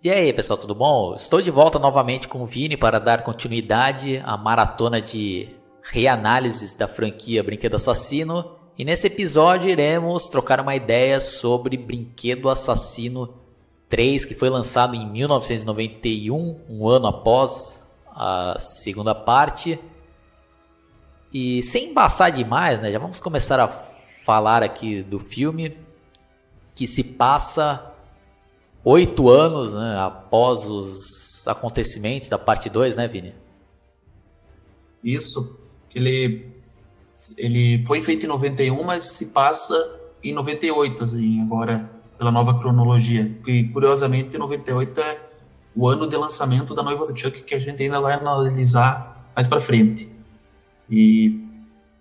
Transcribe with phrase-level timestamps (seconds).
[0.00, 1.16] E aí, pessoal, tudo bom?
[1.16, 5.48] Estou de volta novamente com o Vini para dar continuidade à maratona de
[5.82, 8.52] reanálises da franquia Brinquedo Assassino.
[8.78, 13.34] E nesse episódio iremos trocar uma ideia sobre Brinquedo Assassino
[13.88, 17.84] 3, que foi lançado em 1991, um ano após
[18.14, 19.80] a segunda parte.
[21.34, 25.76] E sem embaçar demais, né, já vamos começar a falar aqui do filme,
[26.72, 27.87] que se passa
[28.88, 33.34] oito anos né, após os acontecimentos da parte 2, né, Vini?
[35.04, 35.56] Isso.
[35.94, 36.46] Ele,
[37.36, 39.74] ele foi feito em 91, mas se passa
[40.24, 43.38] em 98, assim, agora, pela nova cronologia.
[43.46, 45.18] E, curiosamente, 98 é
[45.76, 49.46] o ano de lançamento da Noiva do Chuck, que a gente ainda vai analisar mais
[49.46, 50.10] para frente.
[50.90, 51.40] E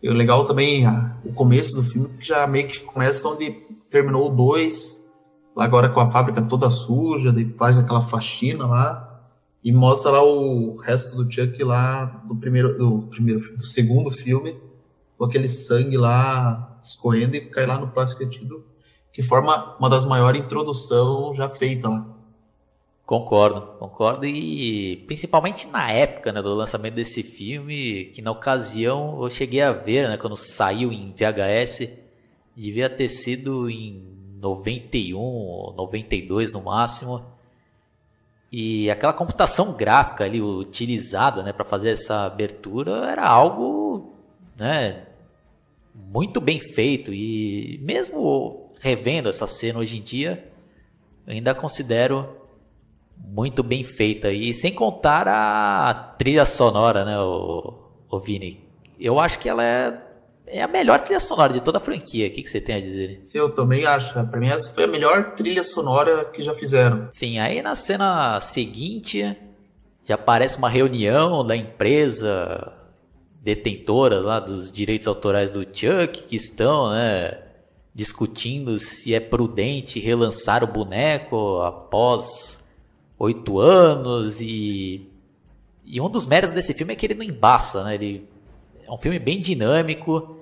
[0.04, 0.86] o legal também,
[1.24, 3.52] o começo do filme, que já meio que começa onde
[3.90, 5.07] terminou o 2,
[5.58, 9.20] lá agora com a fábrica toda suja, daí faz aquela faxina lá
[9.64, 14.56] e mostra lá o resto do Chuck lá do primeiro, do primeiro, do segundo filme,
[15.18, 18.64] com aquele sangue lá escorrendo e cai lá no plástico retido,
[19.12, 22.06] que forma uma das maiores introduções já feita lá.
[23.04, 29.30] Concordo, concordo e principalmente na época né, do lançamento desse filme, que na ocasião eu
[29.32, 31.90] cheguei a ver, né, quando saiu em VHS,
[32.56, 34.17] devia ter sido em
[34.50, 37.24] 91, 92 no máximo.
[38.52, 44.14] E aquela computação gráfica ali utilizada né, para fazer essa abertura era algo
[44.56, 45.04] né,
[45.94, 47.14] muito bem feito.
[47.14, 50.50] E mesmo revendo essa cena hoje em dia,
[51.26, 52.30] eu ainda considero
[53.18, 54.32] muito bem feita.
[54.32, 57.74] E sem contar a trilha sonora, né, o,
[58.10, 58.66] o Vini.
[59.00, 60.07] Eu acho que ela é
[60.48, 62.28] é a melhor trilha sonora de toda a franquia.
[62.28, 63.20] O que, que você tem a dizer?
[63.24, 64.14] Sim, eu também acho.
[64.14, 67.08] Pra mim, essa foi a melhor trilha sonora que já fizeram.
[67.12, 69.36] Sim, aí na cena seguinte
[70.04, 72.74] já aparece uma reunião da empresa
[73.44, 77.40] detentora lá dos direitos autorais do Chuck que estão, né,
[77.94, 82.64] discutindo se é prudente relançar o boneco após
[83.20, 85.10] oito anos e
[85.90, 87.96] e um dos méritos desse filme é que ele não embaça, né?
[87.96, 88.28] Ele
[88.86, 90.37] é um filme bem dinâmico,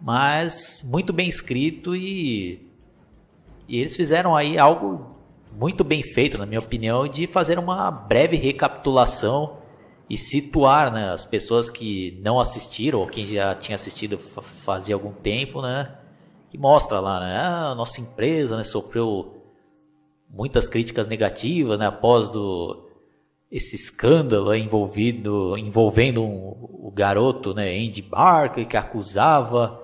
[0.00, 2.66] mas muito bem escrito e,
[3.66, 5.08] e eles fizeram aí algo
[5.52, 9.58] muito bem feito, na minha opinião, de fazer uma breve recapitulação
[10.08, 15.12] e situar né, as pessoas que não assistiram ou quem já tinha assistido fazia algum
[15.12, 15.94] tempo, né?
[16.48, 17.36] Que mostra lá, né?
[17.36, 19.42] Ah, a nossa empresa né, sofreu
[20.30, 22.88] muitas críticas negativas né, após do,
[23.50, 29.82] esse escândalo envolvido, envolvendo um, o garoto né, Andy Barkley que acusava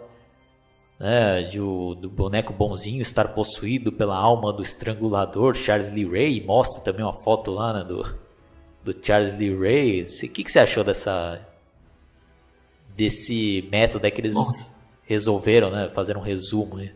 [0.98, 6.44] né, de o, do boneco bonzinho estar possuído pela alma do estrangulador Charles Lee Ray.
[6.44, 8.02] Mostra também uma foto lá né, do,
[8.82, 10.02] do Charles Lee Ray.
[10.02, 11.40] O que, que você achou dessa
[12.96, 14.44] desse método que eles Bom.
[15.02, 16.76] resolveram, né, fazer um resumo?
[16.76, 16.92] Né?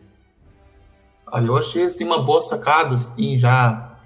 [1.31, 3.97] Olha, eu achei assim, uma boa sacada, assim, já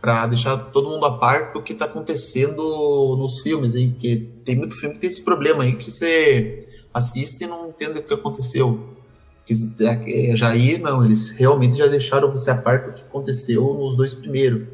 [0.00, 3.90] para deixar todo mundo a par do que está acontecendo nos filmes, hein?
[3.90, 7.98] Porque tem muito filme que tem esse problema aí que você assiste e não entende
[7.98, 8.89] o que aconteceu.
[10.46, 14.68] Aí, não, eles realmente já deixaram você a parte do que aconteceu nos dois primeiros.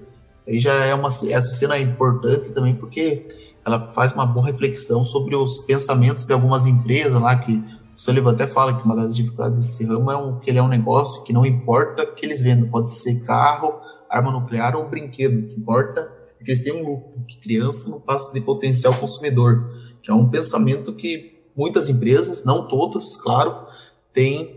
[0.47, 3.27] Aí já é uma essa cena é importante também porque
[3.65, 8.33] ela faz uma boa reflexão sobre os pensamentos de algumas empresas lá que o Sullivan
[8.33, 11.25] até fala que uma das dificuldades desse ramo é um, que ele é um negócio
[11.25, 15.49] que não importa o que eles vendam, pode ser carro, arma nuclear ou brinquedo, o
[15.49, 19.69] que importa é que eles têm um lucro, que criança não passa de potencial consumidor,
[20.03, 23.67] que é um pensamento que muitas empresas, não todas, claro,
[24.13, 24.56] têm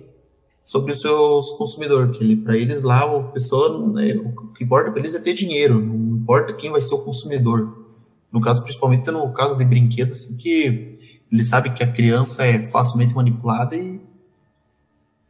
[0.70, 5.00] sobre os seus consumidores, que para eles lá a pessoa, né, o que importa para
[5.00, 7.88] eles é ter dinheiro, não importa quem vai ser o consumidor.
[8.32, 12.68] No caso, principalmente no caso de brinquedos, assim, que eles sabem que a criança é
[12.68, 14.00] facilmente manipulada e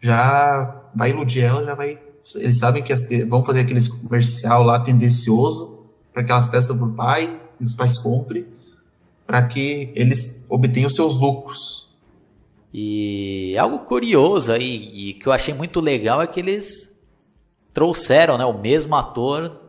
[0.02, 1.98] já vai iludir ela, já vai.
[2.36, 6.86] Eles sabem que as, vão fazer aqueles comercial lá tendencioso para que elas peçam para
[6.86, 8.46] o pai e os pais comprem
[9.26, 11.89] para que eles obtenham seus lucros.
[12.74, 16.90] E algo curioso aí, e que eu achei muito legal é que eles
[17.74, 19.60] trouxeram né, o mesmo ator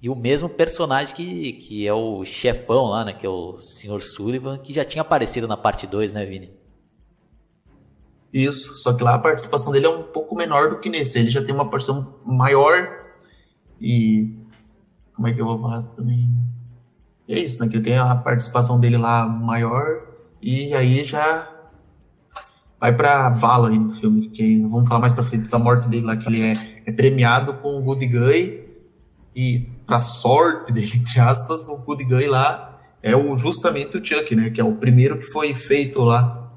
[0.00, 4.00] e o mesmo personagem que, que é o chefão lá, né, que é o Sr.
[4.00, 6.50] Sullivan, que já tinha aparecido na parte 2, né, Vini?
[8.32, 11.18] Isso, só que lá a participação dele é um pouco menor do que nesse.
[11.18, 12.72] Ele já tem uma participação maior
[13.78, 14.34] e.
[15.14, 16.30] Como é que eu vou falar também?
[17.28, 17.68] É isso, né?
[17.68, 20.08] Que tem a participação dele lá maior
[20.40, 21.51] e aí já
[22.82, 26.04] vai pra vala aí no filme, que vamos falar mais pra frente da morte dele
[26.04, 26.52] lá, que ele é,
[26.84, 28.64] é premiado com o Good Guy
[29.36, 34.34] e pra sorte dele, entre aspas, o Good Guy lá é o, justamente o Chuck,
[34.34, 34.50] né?
[34.50, 36.50] Que é o primeiro que foi feito lá.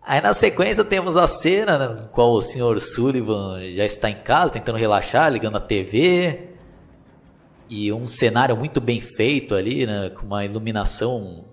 [0.00, 2.78] Aí na sequência temos a cena né, no qual o Sr.
[2.78, 6.50] Sullivan já está em casa, tentando relaxar, ligando a TV.
[7.68, 10.10] E um cenário muito bem feito ali, né?
[10.10, 11.46] Com uma iluminação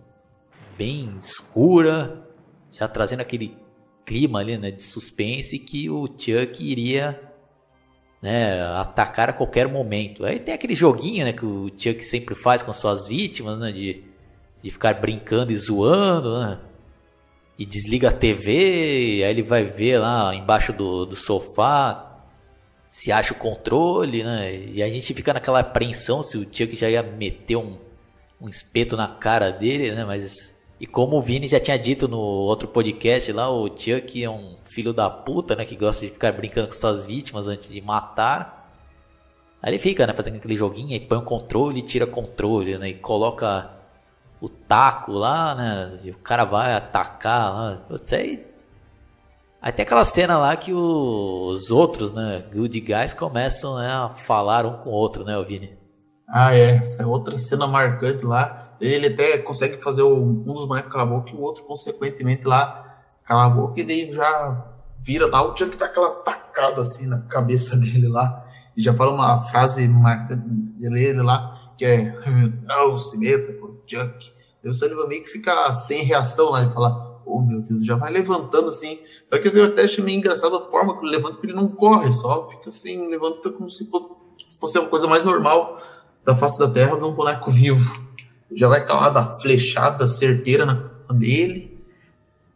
[0.77, 2.21] bem escura,
[2.71, 3.60] já trazendo aquele
[4.05, 4.71] clima ali, né?
[4.71, 7.31] De suspense que o Chuck iria
[8.21, 10.25] né, atacar a qualquer momento.
[10.25, 14.03] Aí tem aquele joguinho, né, que o Chuck sempre faz com suas vítimas, né, de,
[14.61, 16.59] de ficar brincando e zoando, né,
[17.57, 22.07] e desliga a TV, aí ele vai ver lá embaixo do, do sofá
[22.85, 26.89] se acha o controle, né, e a gente fica naquela apreensão se o Chuck já
[26.89, 27.77] ia meter um,
[28.39, 32.17] um espeto na cara dele, né, mas e como o Vini já tinha dito no
[32.17, 35.63] outro podcast lá, o Chuck é um filho da puta, né?
[35.63, 38.67] Que gosta de ficar brincando com suas vítimas antes de matar.
[39.61, 40.13] Aí ele fica, né?
[40.13, 42.89] Fazendo aquele joguinho, aí põe o controle, tira controle, né?
[42.89, 43.69] E coloca
[44.41, 45.99] o taco lá, né?
[46.03, 47.81] E o cara vai atacar lá.
[48.13, 48.43] Aí,
[49.61, 52.43] aí tem aquela cena lá que os outros, né?
[52.51, 55.77] Good guys começam né, a falar um com o outro, né, Vini?
[56.27, 56.77] Ah, é.
[56.77, 61.09] Essa é outra cena marcante lá ele até consegue fazer um dos bonecos calar a
[61.09, 64.65] boca e o outro, consequentemente, lá calar a boca, e daí já
[65.03, 68.45] vira lá, o Chuck tá aquela tacada assim na cabeça dele lá,
[68.75, 72.15] e já fala uma frase marcante dele lá, que é
[72.65, 74.33] não se meta com o Chuck.
[74.63, 77.95] Daí o Sullivan meio que fica sem reação lá, ele fala, oh meu Deus, já
[77.95, 78.99] vai levantando assim.
[79.27, 81.55] Só que assim, eu até achei meio engraçado a forma que ele levanta, porque ele
[81.55, 83.89] não corre, só fica assim, levanta como se
[84.59, 85.81] fosse a coisa mais normal
[86.23, 88.10] da face da Terra de um boneco vivo
[88.55, 91.79] já vai calar da flechada certeira na dele.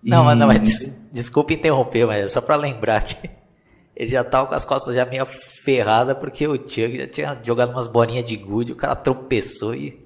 [0.04, 0.36] Não, e...
[0.36, 3.30] não, mas des, desculpa interromper, mas é só para lembrar que
[3.96, 7.72] ele já tava com as costas já meio ferrada porque o Chuck já tinha jogado
[7.72, 10.06] umas bolinhas de gude, o cara tropeçou e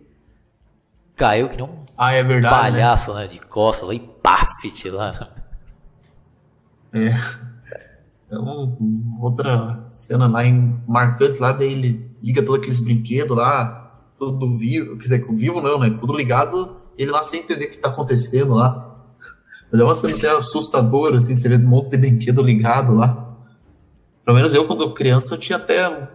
[1.15, 2.80] caiu que nem um ah, é verdade, né?
[2.80, 3.21] palhaço, né?
[3.24, 5.33] né de costas lá e pafit lá.
[6.94, 7.09] É.
[8.31, 13.78] É um, outra cena lá em, marcante lá dele liga todos aqueles brinquedos lá,
[14.19, 15.95] tudo vivo, quer dizer, vivo não, né?
[15.98, 18.86] Tudo ligado, ele lá sem entender o que tá acontecendo lá.
[19.71, 23.38] Mas é uma cena até assustadora, assim, você vê um monte de brinquedo ligado lá.
[24.25, 26.10] Pelo menos eu, quando criança, eu tinha até.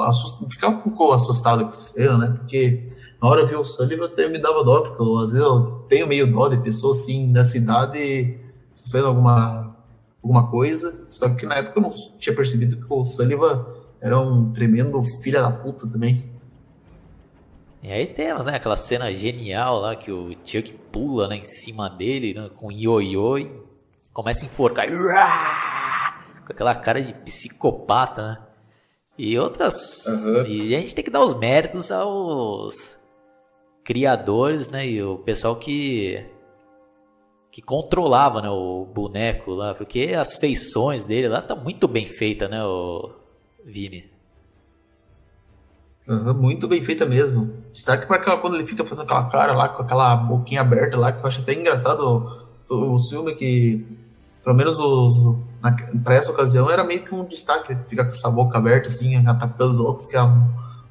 [0.00, 0.44] Assust...
[0.50, 2.36] Ficava um pouco assustado com essa cena, né?
[2.38, 2.88] Porque
[3.22, 5.84] na hora eu vi o Sullivan até me dava dó, porque eu, às vezes eu
[5.88, 8.40] tenho meio dó de pessoas assim na cidade
[8.74, 9.76] sofrendo alguma,
[10.22, 11.04] alguma coisa.
[11.08, 13.66] Só que na época eu não tinha percebido que o Sullivan
[14.00, 16.33] era um tremendo filho da puta também.
[17.84, 21.90] E aí temos, né, aquela cena genial lá que o Chuck pula né, em cima
[21.90, 23.52] dele né, com ioiô e
[24.10, 24.86] começa a enforcar.
[26.46, 28.38] Com aquela cara de psicopata, né?
[29.18, 30.06] E outras.
[30.06, 30.46] Uhum.
[30.46, 32.98] E a gente tem que dar os méritos aos
[33.84, 34.86] criadores, né?
[34.86, 36.26] E o pessoal que.
[37.50, 39.74] que controlava né, o boneco lá.
[39.74, 43.10] Porque as feições dele lá tá muito bem feita, né, o
[43.62, 44.13] Vini?
[46.06, 47.50] Uhum, muito bem feita mesmo.
[47.72, 51.12] Destaque para aquela quando ele fica fazendo aquela cara lá, com aquela boquinha aberta lá,
[51.12, 53.86] que eu acho até engraçado o, o filme que,
[54.44, 55.38] pelo menos os,
[56.02, 59.72] para essa ocasião, era meio que um destaque, ficar com essa boca aberta, assim, atacando
[59.72, 60.22] os outros, que é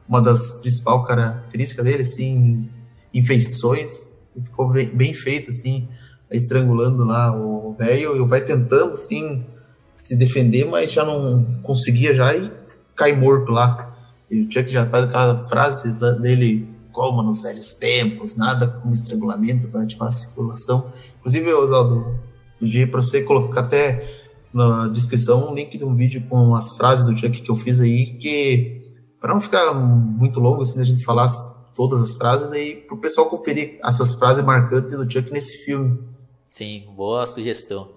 [0.08, 2.70] uma das principais características dele, assim,
[3.14, 4.08] infecções.
[4.44, 5.88] Ficou bem, bem feito, assim,
[6.32, 9.46] estrangulando lá o velho, e vai tentando, assim,
[9.94, 12.52] se defender, mas já não conseguia já e
[12.96, 13.83] cai morto lá.
[14.30, 19.68] E o Chuck já faz aquela frase dele, como nos velhos tempos, nada como estrangulamento
[19.68, 20.92] para ativar a circulação.
[21.20, 22.20] Inclusive, Oswaldo,
[22.60, 24.22] pedi para você colocar até
[24.54, 27.80] na descrição um link de um vídeo com as frases do Chuck que eu fiz
[27.80, 28.84] aí, que
[29.20, 31.28] para não ficar muito longo assim, a gente falar
[31.74, 36.00] todas as frases, daí para o pessoal conferir essas frases marcantes do Chuck nesse filme.
[36.46, 37.90] Sim, boa sugestão.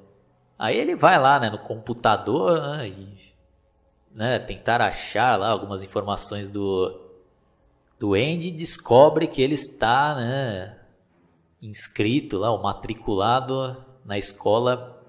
[0.59, 3.16] Aí ele vai lá, né, no computador, né, e
[4.17, 6.99] né, tentar achar lá algumas informações do,
[7.99, 10.75] do Andy, descobre que ele está né,
[11.61, 15.05] inscrito lá, ou matriculado na escola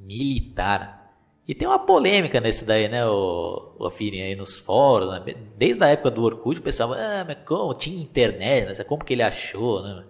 [0.00, 1.14] militar.
[1.46, 5.34] E tem uma polêmica nesse daí, né, o, o Afine, aí nos fóruns, né?
[5.56, 7.74] Desde a época do Orkut, pensava, ah, mas como?
[7.74, 8.84] Tinha internet, né?
[8.84, 10.04] Como que ele achou, né?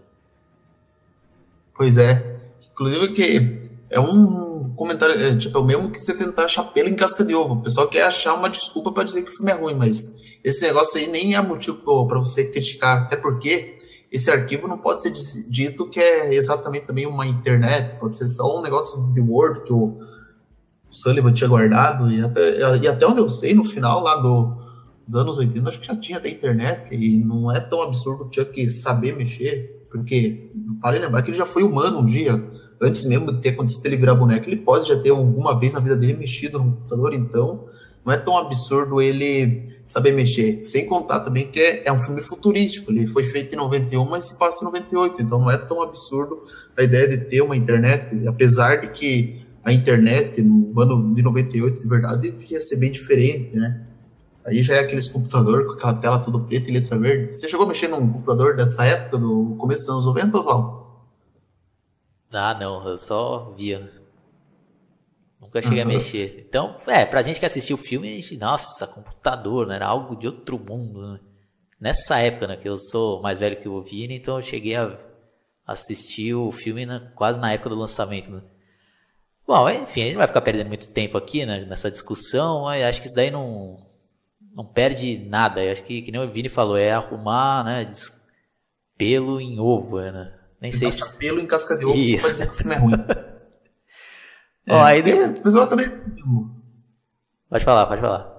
[1.75, 2.41] Pois é.
[2.71, 6.89] Inclusive que é um comentário, é, tipo, é o mesmo que você tentar achar pelo
[6.89, 7.55] em casca de ovo.
[7.55, 10.63] O pessoal quer achar uma desculpa para dizer que o filme é ruim, mas esse
[10.63, 13.79] negócio aí nem é motivo para você criticar, até porque
[14.11, 15.13] esse arquivo não pode ser
[15.49, 19.73] dito que é exatamente também uma internet, pode ser só um negócio de Word que
[19.73, 19.99] o
[20.91, 24.57] Sullivan tinha guardado, e até, e até onde eu sei, no final lá do,
[25.05, 28.33] nos anos 80, acho que já tinha até internet, e não é tão absurdo o
[28.33, 30.51] Chuck saber mexer, porque
[30.81, 32.33] vale lembrar que ele já foi humano um dia,
[32.81, 35.81] antes mesmo de ter acontecido ele virar boneco, ele pode já ter alguma vez na
[35.81, 37.69] vida dele mexido no computador, então
[38.05, 40.63] não é tão absurdo ele saber mexer.
[40.63, 44.25] Sem contar também que é, é, um filme futurístico, ele foi feito em 91, mas
[44.25, 46.43] se passa em 98, então não é tão absurdo
[46.77, 51.83] a ideia de ter uma internet, apesar de que a internet no ano de 98,
[51.83, 53.83] de verdade, ia ser bem diferente, né?
[54.45, 57.35] Aí já é aqueles computador com aquela tela toda preta e letra verde.
[57.35, 60.86] Você chegou a mexer num computador dessa época, do começo dos anos 90, Oswaldo?
[62.37, 63.91] Ah, não, eu só via.
[65.41, 65.91] Nunca cheguei uhum.
[65.91, 66.45] a mexer.
[66.49, 69.77] Então, é, pra gente que assistiu o filme, a gente, nossa, computador, né?
[69.77, 71.21] Era algo de outro mundo, né?
[71.81, 72.57] Nessa época, né?
[72.57, 74.99] Que eu sou mais velho que o Vini, então eu cheguei a
[75.67, 78.43] assistir o filme quase na época do lançamento, né?
[79.47, 82.83] Bom, enfim, a gente não vai ficar perdendo muito tempo aqui né, nessa discussão, mas
[82.85, 83.87] acho que isso daí não,
[84.53, 85.63] não perde nada.
[85.63, 87.89] Eu acho que, que nem o Vini falou, é arrumar, né?
[88.97, 90.33] Pelo em ovo, né?
[90.61, 91.17] Nem sei se.
[91.17, 92.25] Pelo em casca de ovo, isso.
[92.27, 92.95] só dizer que o filme é ruim.
[94.67, 95.41] é, Ó, aí de...
[95.41, 95.87] pessoal também.
[97.49, 98.37] Pode falar, pode falar.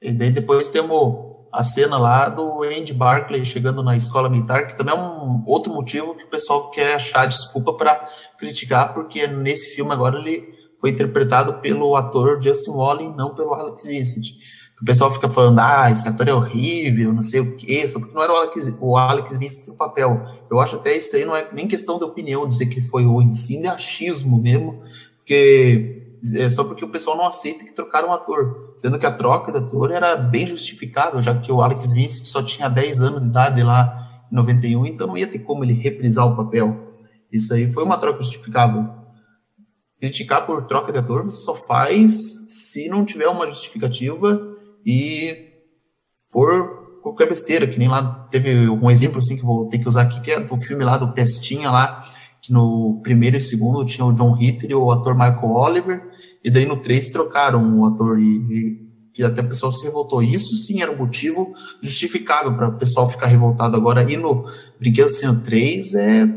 [0.00, 4.76] E daí depois temos a cena lá do Andy Barclay chegando na escola militar, que
[4.76, 8.08] também é um outro motivo que o pessoal quer achar desculpa para
[8.38, 13.86] criticar, porque nesse filme agora ele foi interpretado pelo ator Justin Walling, não pelo Alex
[13.86, 14.26] Vincent.
[14.82, 18.12] O pessoal fica falando, ah, esse ator é horrível, não sei o quê, só porque
[18.12, 20.26] não era o Alex, o Alex Vincent no papel.
[20.50, 23.32] Eu acho até isso aí não é nem questão de opinião dizer que foi ruim,
[23.32, 24.82] sim de achismo mesmo,
[25.18, 29.12] porque é só porque o pessoal não aceita que trocaram o ator, sendo que a
[29.12, 33.22] troca do ator era bem justificável, já que o Alex Vincent só tinha 10 anos
[33.22, 36.92] de idade lá em 91, então não ia ter como ele reprisar o papel.
[37.30, 39.00] Isso aí foi uma troca justificável
[40.00, 44.51] criticar por troca de ator você só faz se não tiver uma justificativa
[44.84, 45.52] e
[46.30, 50.02] for qualquer besteira, que nem lá teve um exemplo assim que vou ter que usar
[50.02, 52.04] aqui, que é do filme lá do Pestinha lá,
[52.40, 56.02] que no primeiro e segundo tinha o John Ritter e o ator Michael Oliver,
[56.42, 60.22] e daí no três trocaram o ator e, e, e até o pessoal se revoltou.
[60.22, 63.76] Isso sim era um motivo justificável para o pessoal ficar revoltado.
[63.76, 64.44] Agora, e no
[64.78, 66.28] Brinquedo Assim 3 é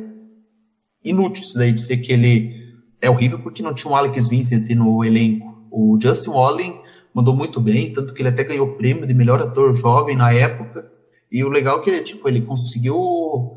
[1.03, 2.55] inútil isso daí de ser que ele
[3.01, 5.55] é horrível porque não tinha o Alex Vincent no elenco.
[5.71, 6.84] O Justin Walling
[7.15, 10.33] mandou muito bem, tanto que ele até ganhou o prêmio de melhor ator jovem na
[10.33, 10.91] época.
[11.31, 13.55] E o legal é que tipo, ele conseguiu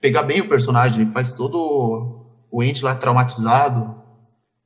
[0.00, 4.02] pegar bem o personagem, ele faz todo o ente lá traumatizado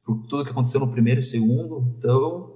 [0.02, 1.94] por tudo que aconteceu no primeiro e segundo.
[1.98, 2.54] Então,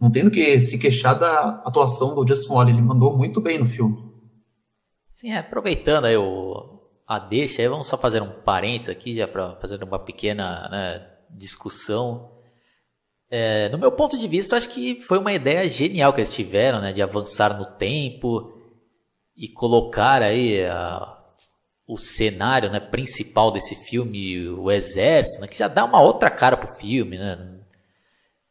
[0.00, 3.66] não tendo que se queixar da atuação do Justin Walling, ele mandou muito bem no
[3.66, 4.10] filme.
[5.12, 7.62] Sim, aproveitando aí o, a deixa.
[7.62, 12.39] Aí vamos só fazer um parênteses aqui, já para fazer uma pequena né, discussão.
[13.30, 16.80] É, no meu ponto de vista, acho que foi uma ideia genial que eles tiveram,
[16.80, 18.52] né, de avançar no tempo
[19.36, 21.16] e colocar aí a,
[21.86, 26.56] o cenário né, principal desse filme, o exército, né, que já dá uma outra cara
[26.56, 27.60] pro filme, né?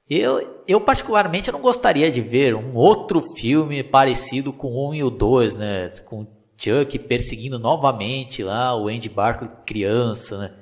[0.09, 5.03] Eu, eu particularmente não gostaria de ver um outro filme parecido com o 1 e
[5.03, 5.89] o 2, né?
[6.03, 6.25] Com
[6.57, 10.58] Chuck perseguindo novamente lá o Andy Barkley criança, né?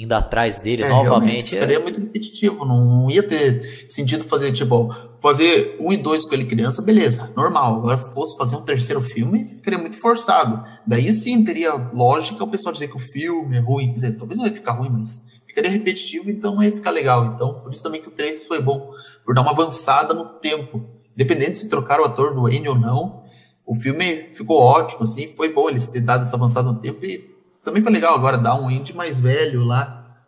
[0.00, 1.50] Indo atrás dele é, novamente.
[1.50, 1.80] Ficaria é...
[1.80, 6.80] muito repetitivo, não ia ter sentido fazer, tipo, fazer um e dois com ele criança,
[6.80, 7.78] beleza, normal.
[7.78, 10.62] Agora, fosse fazer um terceiro filme, ficaria muito forçado.
[10.86, 14.46] Daí sim teria lógica o pessoal dizer que o filme é ruim, dizer, talvez não
[14.46, 17.26] ia ficar ruim, mas ficaria repetitivo, então não ia ficar legal.
[17.34, 18.92] Então, por isso também que o 3 foi bom,
[19.24, 20.88] por dar uma avançada no tempo.
[21.12, 23.24] Independente se trocar o ator do Andy ou não,
[23.66, 27.36] o filme ficou ótimo, assim, foi bom eles terem dado essa avançada no tempo e
[27.64, 30.24] também foi legal agora dar um indie mais velho lá,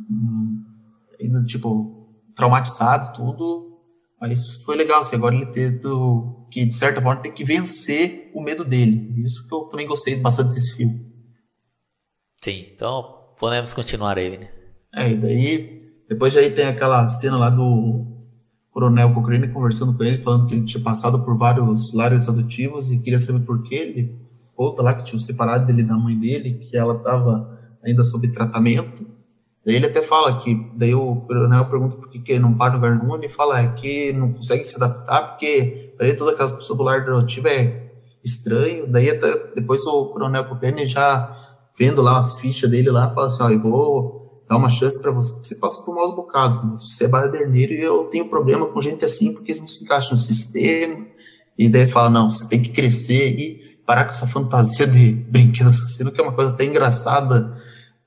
[0.00, 0.64] hum,
[1.20, 3.78] ainda, tipo, traumatizado, tudo,
[4.20, 8.30] mas foi legal, assim, agora ele ter do, que, de certa forma, tem que vencer
[8.34, 11.06] o medo dele, isso que eu também gostei bastante desse filme.
[12.40, 14.50] Sim, então podemos continuar aí, né?
[14.94, 18.06] É, e daí, depois aí tem aquela cena lá do
[18.70, 22.98] coronel Cochrane conversando com ele, falando que ele tinha passado por vários lares adotivos e
[22.98, 24.27] queria saber por que ele,
[24.58, 29.06] outra lá que tinha separado dele da mãe dele, que ela estava ainda sob tratamento.
[29.64, 32.76] Daí ele até fala que, daí o coronel pergunta por que, que ele não para
[32.76, 36.82] no nenhum, ele fala que não consegue se adaptar, porque daí toda aquela pessoa do
[36.82, 37.92] lar adotivo é
[38.24, 38.90] estranho.
[38.90, 41.36] Daí até, depois o coronel Cochrane já
[41.78, 45.12] vendo lá as fichas dele lá, fala assim, ó, eu vou dar uma chance para
[45.12, 48.80] você, você passa por maus bocados, mas você é baderneiro e eu tenho problema com
[48.80, 51.06] gente assim porque eles não se encaixam no sistema,
[51.56, 55.68] e daí fala, não, você tem que crescer e parar com essa fantasia de brinquedo
[55.68, 57.56] assassino, que é uma coisa até engraçada,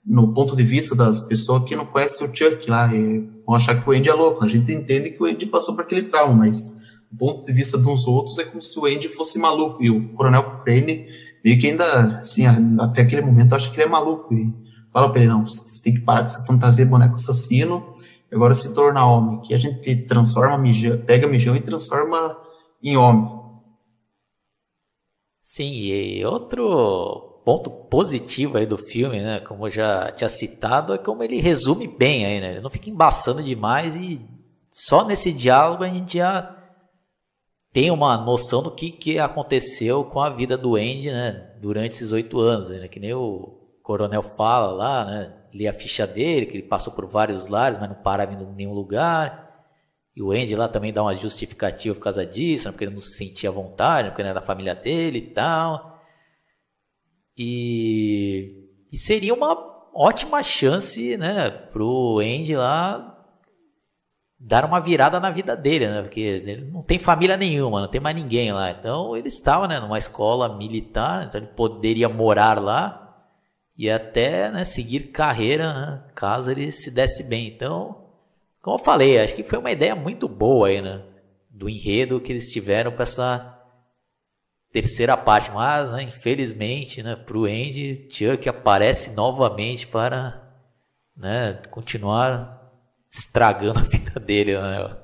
[0.05, 3.81] no ponto de vista das pessoas que não conhecem o Chuck lá, e vão achar
[3.81, 4.45] que o Andy é louco.
[4.45, 6.77] A gente entende que o Andy passou por aquele trauma, mas
[7.11, 9.83] do ponto de vista dos outros é como se o Andy fosse maluco.
[9.83, 11.07] E o Coronel Crane
[11.43, 12.45] meio que ainda, assim,
[12.79, 14.31] até aquele momento acha que ele é maluco.
[14.35, 14.53] E
[14.93, 17.91] fala pra ele, não, você tem que parar com essa fantasia boneco assassino
[18.31, 19.41] agora se tornar homem.
[19.41, 20.63] Que a gente transforma
[21.07, 22.37] pega mijão e transforma
[22.83, 23.40] em homem.
[25.53, 30.97] Sim, e outro ponto positivo aí do filme, né, como eu já tinha citado, é
[30.97, 32.51] como ele resume bem aí, né?
[32.51, 34.25] Ele não fica embaçando demais e
[34.69, 36.57] só nesse diálogo a gente já
[37.73, 42.13] tem uma noção do que, que aconteceu com a vida do Andy, né, durante esses
[42.13, 46.55] oito anos, né, que nem o coronel fala lá, né, lê a ficha dele, que
[46.55, 49.50] ele passou por vários lares, mas não parava em nenhum lugar,
[50.21, 53.01] e o Andy lá também dá uma justificativa por causa disso, né, porque ele não
[53.01, 55.99] se sentia à vontade, porque não era da família dele e tal,
[57.35, 59.57] e, e seria uma
[59.95, 63.07] ótima chance, né, pro Andy lá
[64.39, 66.01] dar uma virada na vida dele, né?
[66.01, 68.71] Porque ele não tem família nenhuma, não tem mais ninguém lá.
[68.71, 73.23] Então ele estava, né, numa escola militar, então ele poderia morar lá
[73.77, 77.47] e até, né, seguir carreira, né, caso ele se desse bem.
[77.47, 78.10] Então,
[78.61, 81.01] como eu falei, acho que foi uma ideia muito boa aí, né,
[81.49, 83.57] do enredo que eles tiveram para essa
[84.71, 90.41] terceira parte, mas, né, infelizmente, né, pro Andy, Chuck aparece novamente para,
[91.15, 92.61] né, continuar
[93.11, 94.97] estragando a vida dele, né?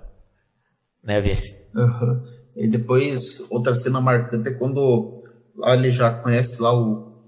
[1.04, 1.56] Né, Vini?
[1.76, 2.28] Uhum.
[2.56, 5.24] E depois, outra cena marcante é quando
[5.56, 7.22] lá ele já conhece lá o,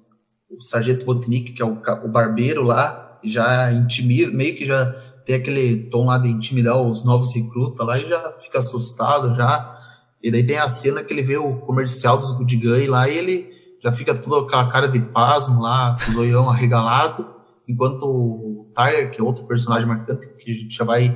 [0.49, 4.95] o Sargento Botnik, que é o, o barbeiro lá, já intimida, meio que já
[5.29, 9.77] tem aquele tom lá de intimidar os novos recrutas lá e já fica assustado já.
[10.23, 13.51] E daí tem a cena que ele vê o comercial dos Guy lá e ele
[13.79, 17.29] já fica toda aquela cara de pasmo lá, com o zoião arregalado,
[17.67, 21.15] enquanto o Tyler, que é outro personagem marcante, que a gente já vai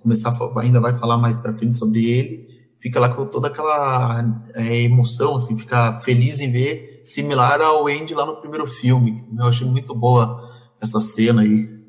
[0.00, 2.48] começar, ainda vai falar mais para frente sobre ele,
[2.80, 8.14] fica lá com toda aquela é, emoção, assim, fica feliz em ver, similar ao Andy
[8.14, 9.26] lá no primeiro filme.
[9.38, 11.81] Eu achei muito boa essa cena aí.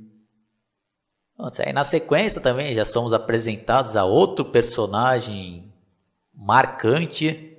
[1.66, 5.74] Aí na sequência também já somos apresentados a outro personagem
[6.34, 7.58] marcante,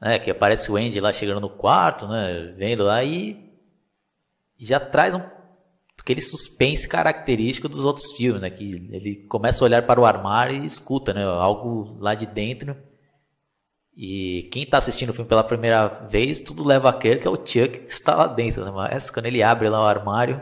[0.00, 3.52] né, que aparece o Andy lá chegando no quarto, né, vendo lá e
[4.58, 5.20] já traz um
[6.08, 8.48] aquele suspense característico dos outros filmes, né?
[8.48, 11.22] Que ele começa a olhar para o armário e escuta, né?
[11.22, 12.74] Algo lá de dentro.
[13.94, 17.30] E quem está assistindo o filme pela primeira vez, tudo leva a crer que é
[17.30, 18.70] o Chuck que está lá dentro, né?
[18.70, 20.40] Mas quando ele abre lá o armário,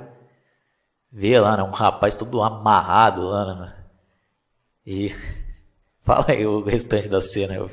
[1.12, 1.62] vê lá, né?
[1.62, 3.74] Um rapaz todo amarrado lá, né?
[4.86, 5.12] E
[6.02, 7.70] fala aí o restante da cena, eu.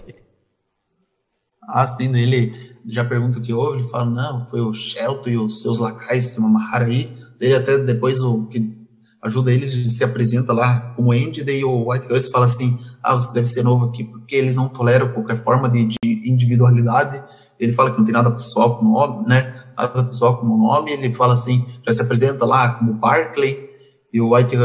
[1.68, 2.22] Ah, sim, né?
[2.22, 5.80] ele já pergunta o que houve, ele fala, não, foi o Shelton e os seus
[5.80, 7.16] lacais que me amarraram aí.
[7.40, 8.84] Ele até depois o que
[9.22, 13.16] ajuda ele, ele se apresenta lá como Andy, daí o White Gus fala assim, ah,
[13.16, 17.24] você deve ser novo aqui, porque eles não toleram qualquer forma de, de individualidade.
[17.58, 19.63] Ele fala que não tem nada pessoal com o nome, né?
[19.78, 20.92] Nada pessoal com o nome.
[20.92, 23.70] Ele fala assim, já se apresenta lá como Barclay.
[24.12, 24.56] E o White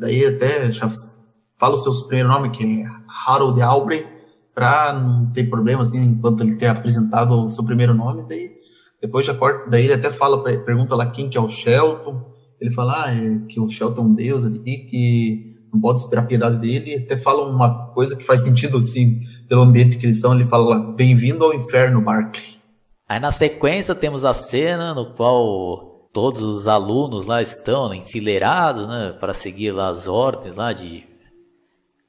[0.00, 0.88] daí até já
[1.58, 2.86] fala o seu primeiro nome, que é
[3.26, 4.04] Harold Albrey,
[4.52, 8.26] para não ter problema, assim, enquanto ele ter apresentado o seu primeiro nome.
[8.28, 8.50] Daí
[9.00, 12.32] depois já corta, daí ele até fala, pergunta lá quem que é o Shelton.
[12.60, 16.22] Ele fala ah, é, que o Shelton é um deus ali, que não pode esperar
[16.22, 17.02] a piedade dele.
[17.04, 20.34] Até fala uma coisa que faz sentido, assim, pelo ambiente que eles estão.
[20.34, 22.61] Ele fala bem-vindo ao inferno, Barkley.
[23.12, 29.14] Aí na sequência temos a cena no qual todos os alunos lá estão enfileirados, né,
[29.20, 31.04] para seguir lá as ordens lá de,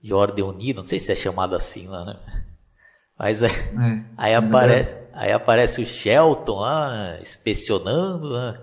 [0.01, 0.79] de ordem unida.
[0.79, 2.15] Não sei se é chamado assim lá, né?
[3.19, 8.61] Mas é, é, aí aparece, Aí aparece o Shelton lá, né, inspecionando, né?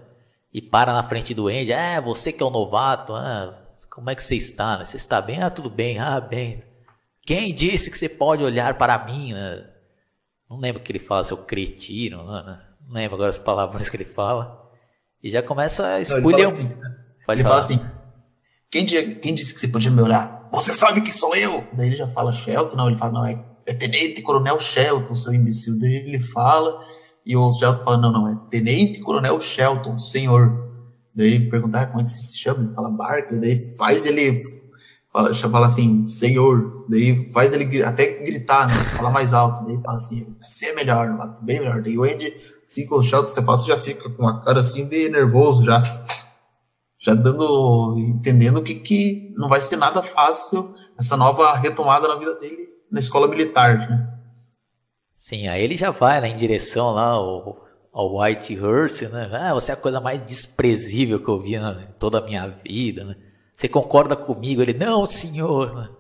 [0.50, 1.72] E para na frente do Andy.
[1.72, 3.14] É, você que é o novato.
[3.14, 3.52] Ah,
[3.90, 4.78] como é que você está?
[4.78, 4.86] Né?
[4.86, 5.42] Você está bem?
[5.42, 5.98] Ah, tudo bem.
[5.98, 6.64] Ah, bem.
[7.26, 9.34] Quem disse que você pode olhar para mim?
[9.34, 9.69] Né?
[10.50, 12.26] Não lembro o que ele fala, seu cretino.
[12.26, 12.60] Né?
[12.86, 14.68] Não lembro agora as palavras que ele fala.
[15.22, 16.40] E já começa a escolher.
[16.40, 16.76] Ele fala assim,
[17.28, 17.80] ele fala assim
[18.70, 20.48] quem, quem disse que você podia me olhar?
[20.52, 21.64] Você sabe que sou eu!
[21.72, 25.32] Daí ele já fala Shelton, não, ele fala, não, é é Tenente Coronel Shelton, seu
[25.32, 25.78] imbecil.
[25.78, 26.84] Daí ele fala,
[27.24, 30.70] e o Shelton fala, não, não, é Tenente Coronel Shelton, senhor.
[31.14, 32.64] Daí ele pergunta, ah, como é que você se chama?
[32.64, 34.40] Ele fala Barkley, daí faz ele,
[35.12, 36.86] fala, fala assim, senhor.
[36.88, 38.74] Daí faz ele até gritar, né?
[38.96, 39.64] Fala mais alto.
[39.64, 41.08] Daí fala assim, você é melhor,
[41.42, 41.82] bem melhor.
[41.82, 42.34] Daí o Andy,
[42.66, 45.82] assim, com o Shelton você você já fica com uma cara assim de nervoso já.
[46.98, 52.34] Já dando, entendendo que, que não vai ser nada fácil essa nova retomada na vida
[52.38, 54.20] dele na escola militar, né?
[55.16, 59.30] Sim, aí ele já vai né, em direção lá ao, ao White Hearse, né?
[59.32, 62.46] Ah, você é a coisa mais desprezível que eu vi né, em toda a minha
[62.48, 63.16] vida, né?
[63.60, 64.62] Você concorda comigo?
[64.62, 65.94] Ele, não, senhor.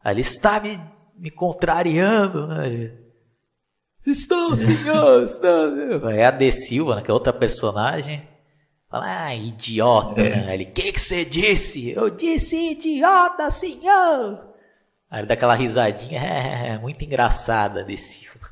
[0.00, 0.80] Aí ele está me,
[1.18, 2.92] me contrariando, né?
[4.06, 6.08] Estou, senhor, estou.
[6.08, 8.22] É a De Silva, né, que é outra personagem.
[8.88, 10.46] Fala, ah, idiota, é.
[10.46, 10.54] né?
[10.54, 11.90] Ele, o que, que você disse?
[11.90, 14.54] Eu disse idiota, senhor.
[15.10, 18.50] Aí ele dá aquela risadinha, é, é muito engraçada, De Silva.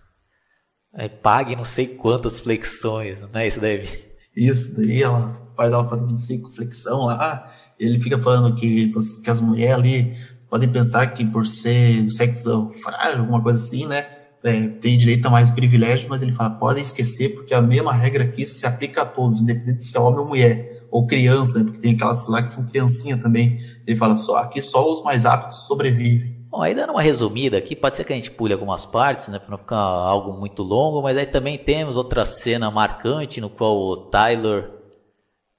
[0.92, 4.05] Aí pague não sei quantas flexões, não é isso, David?
[4.37, 9.40] Isso, daí ela faz ela fazendo cinco flexão lá, ele fica falando que, que as
[9.40, 10.16] mulheres ali
[10.48, 14.04] podem pensar que por ser do sexo frágil, alguma coisa assim, né?
[14.44, 18.24] é, tem direito a mais privilégios, mas ele fala, podem esquecer, porque a mesma regra
[18.24, 21.80] aqui se aplica a todos, independente se é homem ou mulher, ou criança, né, porque
[21.80, 23.58] tem aquelas lá que são criancinha também.
[23.87, 26.42] Ele fala só, aqui só os mais aptos sobrevivem.
[26.50, 29.38] Bom, aí dando uma resumida aqui, pode ser que a gente pule algumas partes, né,
[29.38, 33.76] para não ficar algo muito longo, mas aí também temos outra cena marcante no qual
[33.78, 34.70] o Tyler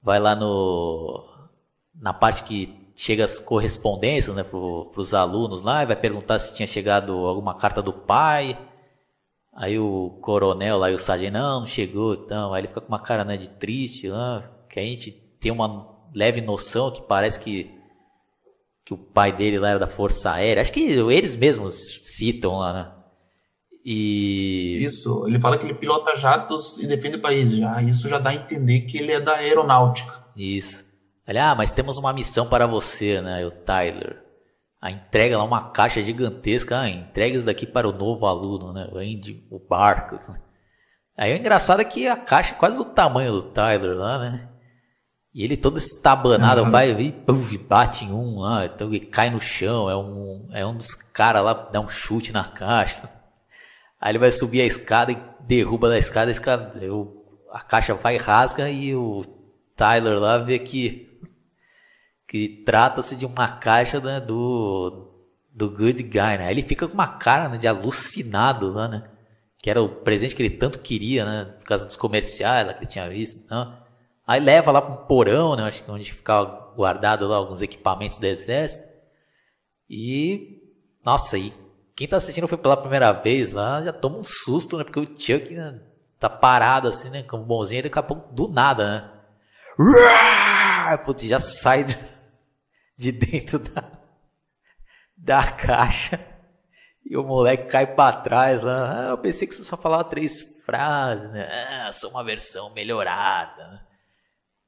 [0.02, 1.33] vai lá no
[1.94, 6.54] na parte que chega as correspondências, né, para os alunos lá, e vai perguntar se
[6.54, 8.58] tinha chegado alguma carta do pai.
[9.52, 12.52] Aí o coronel lá e o sargento, não, não chegou, então.
[12.52, 15.94] Aí ele fica com uma cara né, de triste lá, que a gente tem uma
[16.14, 17.70] leve noção que parece que,
[18.84, 20.60] que o pai dele lá era da Força Aérea.
[20.60, 22.90] Acho que eles mesmos citam lá, né?
[23.84, 24.78] E.
[24.82, 27.82] Isso, ele fala que ele pilota jatos e defende o país já.
[27.82, 30.24] Isso já dá a entender que ele é da aeronáutica.
[30.34, 30.83] Isso.
[31.26, 33.44] Ele, ah, mas temos uma missão para você, né?
[33.46, 34.24] O Tyler
[34.84, 38.86] a entrega lá uma caixa gigantesca, ah, entrega isso daqui para o novo aluno, né?
[38.92, 40.20] Vende o barco.
[41.16, 44.50] Aí o engraçado é que a caixa é quase do tamanho do Tyler lá, né?
[45.34, 46.70] E ele todo estabanado, uhum.
[46.70, 50.66] vai e puff, bate em um lá, então ele cai no chão, é um, é
[50.66, 53.08] um dos caras lá, dá um chute na caixa.
[53.98, 56.78] Aí ele vai subir a escada e derruba da escada, a, escada,
[57.50, 59.24] a caixa vai rasga e o
[59.74, 61.13] Tyler lá vê que
[62.34, 65.08] que trata-se de uma caixa né, do,
[65.52, 66.50] do Good Guy, né?
[66.50, 69.04] Ele fica com uma cara né, de alucinado lá, né?
[69.62, 71.44] Que era o presente que ele tanto queria, né?
[71.44, 73.48] Por causa dos comerciais lá que ele tinha visto.
[73.48, 73.72] Né?
[74.26, 75.62] Aí leva lá para um porão, né?
[75.62, 78.84] Acho que onde ficava guardado lá alguns equipamentos do exército.
[79.88, 80.60] E.
[81.04, 81.54] Nossa, e
[81.94, 84.82] quem tá assistindo foi pela primeira vez lá, já toma um susto, né?
[84.82, 85.80] Porque o Chuck né,
[86.18, 87.22] tá parado assim, né?
[87.22, 89.10] Como bonzinho, e daqui a pouco do nada, né?
[91.04, 91.84] Putz, já sai
[92.96, 93.90] de dentro da,
[95.16, 96.20] da caixa
[97.04, 99.08] e o moleque cai para trás lá.
[99.08, 101.48] Ah, eu pensei que você só falava três frases, né?
[101.86, 103.86] Ah, sou uma versão melhorada.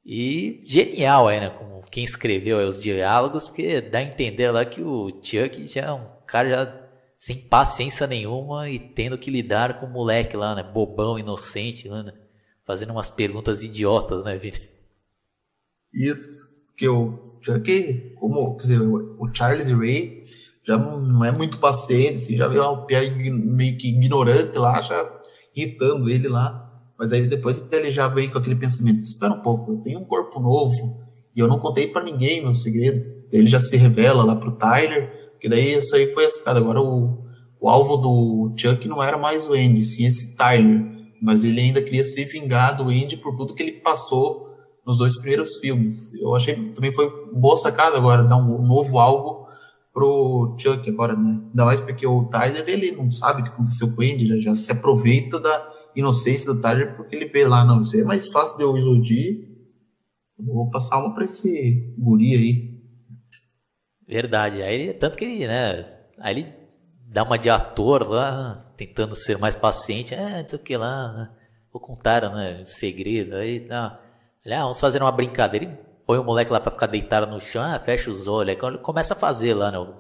[0.04, 1.50] E genial aí, né?
[1.50, 5.92] Como quem escreveu os diálogos, porque dá a entender lá que o Chuck já é
[5.92, 6.86] um cara já
[7.18, 10.62] sem paciência nenhuma e tendo que lidar com o moleque lá, né?
[10.62, 12.12] Bobão, inocente, né?
[12.64, 14.60] Fazendo umas perguntas idiotas, né, Vini?
[15.92, 16.45] Isso.
[16.76, 20.22] Porque o Chuck, como, quer dizer, o Charles Ray
[20.62, 25.10] já não é muito paciente, assim, já vê uma piada meio que ignorante lá, já
[25.54, 26.70] irritando ele lá.
[26.98, 30.04] Mas aí depois ele já vem com aquele pensamento: espera um pouco, eu tenho um
[30.04, 31.00] corpo novo
[31.34, 33.06] e eu não contei para ninguém meu segredo.
[33.32, 36.60] Daí ele já se revela lá pro Tyler, que daí isso aí foi a sacada.
[36.60, 37.24] Agora o,
[37.58, 40.84] o alvo do Chuck não era mais o Andy, sim esse Tyler.
[41.22, 44.45] Mas ele ainda queria se vingar do Andy por tudo que ele passou
[44.86, 46.14] nos dois primeiros filmes.
[46.14, 49.48] Eu achei também foi boa sacada agora dar um novo alvo
[49.92, 51.42] pro Chuck agora, né?
[51.48, 54.54] Ainda mais porque o Tyler ele não sabe o que aconteceu com ele, já, já
[54.54, 58.58] se aproveita da inocência do Tyler porque ele vê lá, não, isso é mais fácil
[58.58, 59.48] de eu iludir.
[60.38, 62.76] Eu vou passar uma para esse guri aí.
[64.06, 64.62] Verdade.
[64.62, 65.84] Aí tanto que ele, né?
[66.20, 66.52] Aí ele
[67.08, 70.14] dá uma de ator lá, tentando ser mais paciente.
[70.14, 71.30] É, não sei o que lá, né?
[71.72, 72.62] Vou contar, né?
[72.66, 73.36] segredo.
[73.36, 74.05] Aí, tá.
[74.46, 75.66] Ele, ah, vamos fazer uma brincadeira.
[75.66, 78.56] Ele põe o moleque lá pra ficar deitado no chão, ah, fecha os olhos.
[78.56, 79.78] Aí ele começa a fazer lá, né?
[79.80, 79.92] O,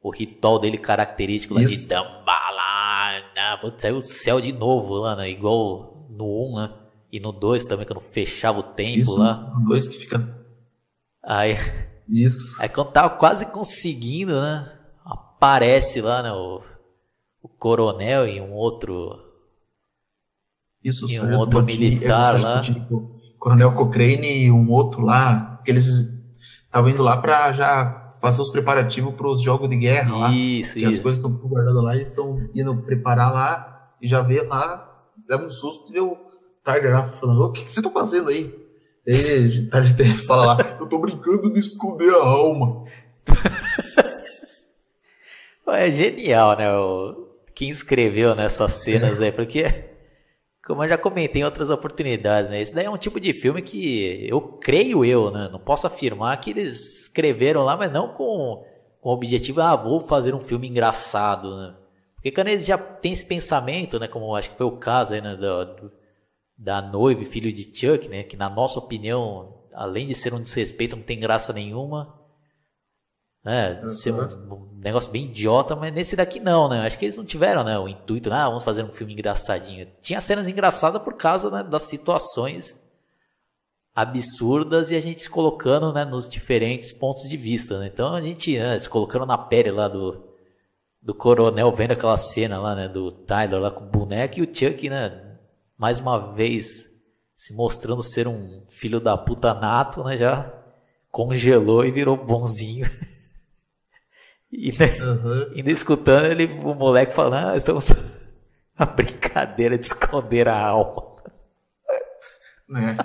[0.00, 1.82] o ritual dele característico lá Isso.
[1.82, 3.58] de Dambalana.
[3.60, 5.28] Putz, saiu o céu de novo lá, né?
[5.28, 6.72] Igual no 1, né?
[7.10, 9.50] E no 2 também, quando fechava o tempo Isso, lá.
[9.52, 10.46] No 2 que fica.
[11.20, 11.56] Aí.
[12.08, 12.62] Isso.
[12.62, 14.72] Aí quando tava quase conseguindo, né?
[15.04, 16.32] Aparece lá, né?
[16.32, 16.62] O,
[17.42, 19.18] o coronel e um outro.
[20.84, 22.62] Isso, e um outro militar lá.
[23.38, 25.86] Coronel Cochrane e um outro lá, que eles
[26.64, 30.32] estavam indo lá para já fazer os preparativos para os jogos de guerra lá.
[30.32, 34.42] Isso, que as coisas estão guardadas lá, eles estão indo preparar lá e já vê
[34.42, 34.96] lá,
[35.28, 36.16] dá um susto e vê o
[36.62, 38.54] Tyler lá falando: o que, que você tá fazendo aí?
[39.06, 42.84] E o Tyler fala lá: eu tô brincando de esconder a alma.
[45.68, 46.72] é genial, né?
[46.76, 47.28] O...
[47.54, 49.26] Quem escreveu nessas cenas é.
[49.26, 49.88] aí, porque
[50.68, 52.60] como eu já comentei em outras oportunidades, né?
[52.60, 55.48] Esse daí é um tipo de filme que eu creio eu, né?
[55.50, 58.62] Não posso afirmar que eles escreveram lá, mas não com,
[59.00, 61.74] com o objetivo, ah, vou fazer um filme engraçado, né?
[62.14, 64.06] Porque quando eles já têm esse pensamento, né?
[64.06, 65.36] Como acho que foi o caso aí, né?
[65.36, 65.90] Do,
[66.56, 68.22] da noiva e filho de Chuck, né?
[68.22, 72.17] Que na nossa opinião, além de ser um desrespeito, não tem graça nenhuma.
[73.48, 73.80] Né?
[73.82, 73.90] Uhum.
[73.90, 76.86] Ser um, negócio bem idiota, mas nesse daqui não, né?
[76.86, 77.78] Acho que eles não tiveram, né?
[77.78, 79.88] O intuito, ah, vamos fazer um filme engraçadinho.
[80.02, 82.78] Tinha cenas engraçadas por causa né, das situações
[83.94, 87.78] absurdas e a gente se colocando né, nos diferentes pontos de vista.
[87.78, 87.86] Né?
[87.86, 90.22] Então a gente né, se colocando na pele lá do,
[91.00, 94.54] do coronel vendo aquela cena lá, né, do Tyler lá com o boneco e o
[94.54, 95.38] Chuck, né,
[95.78, 96.86] mais uma vez
[97.34, 100.52] se mostrando ser um filho da puta nato, né, já
[101.10, 102.86] congelou e virou bonzinho.
[104.50, 105.52] E né, uhum.
[105.54, 107.86] ainda escutando ele, o moleque falando, ah, estamos
[108.76, 111.22] a brincadeira de esconder a alma.
[112.68, 112.96] Né?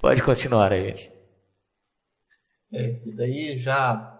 [0.00, 0.94] Pode continuar aí.
[2.72, 4.12] É, e daí já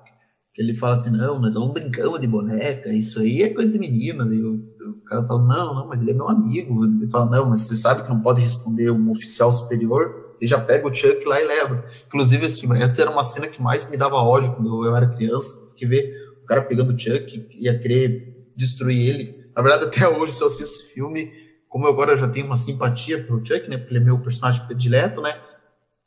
[0.57, 4.27] ele fala assim, não, mas vamos brincando de boneca, isso aí é coisa de menina.
[4.27, 6.85] Daí o, o, cara fala, não, não, mas ele é meu amigo.
[6.85, 10.22] Ele fala, não, mas você sabe que não pode responder um oficial superior?
[10.43, 11.85] Ele já pega o Chuck lá e leva.
[12.05, 15.73] Inclusive, assim, essa era uma cena que mais me dava ódio quando eu era criança,
[15.77, 19.47] que ver o cara pegando o Chuck e ia querer destruir ele.
[19.55, 21.33] Na verdade, até hoje, se eu assisto esse filme,
[21.69, 24.67] como eu agora já tenho uma simpatia pro Chuck, né, porque ele é meu personagem
[24.67, 25.33] predileto, né,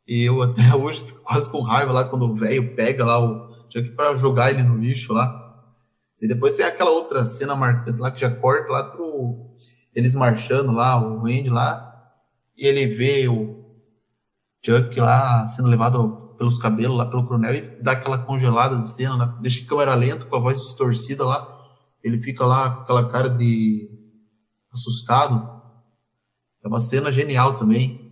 [0.05, 3.49] e eu até hoje fico quase com raiva lá quando o velho pega lá o
[3.69, 5.63] Chuck para jogar ele no lixo lá.
[6.21, 9.45] E depois tem aquela outra cena marcante lá que já corta lá pro
[9.95, 12.11] eles marchando lá, o Andy lá,
[12.57, 13.64] e ele vê o
[14.65, 19.15] Chuck lá sendo levado pelos cabelos lá pelo coronel e dá aquela congelada de cena,
[19.15, 19.38] né?
[19.41, 21.47] deixa a câmera lenta com a voz distorcida lá.
[22.04, 23.89] Ele fica lá com aquela cara de
[24.73, 25.56] assustado.
[26.63, 28.12] É uma cena genial também.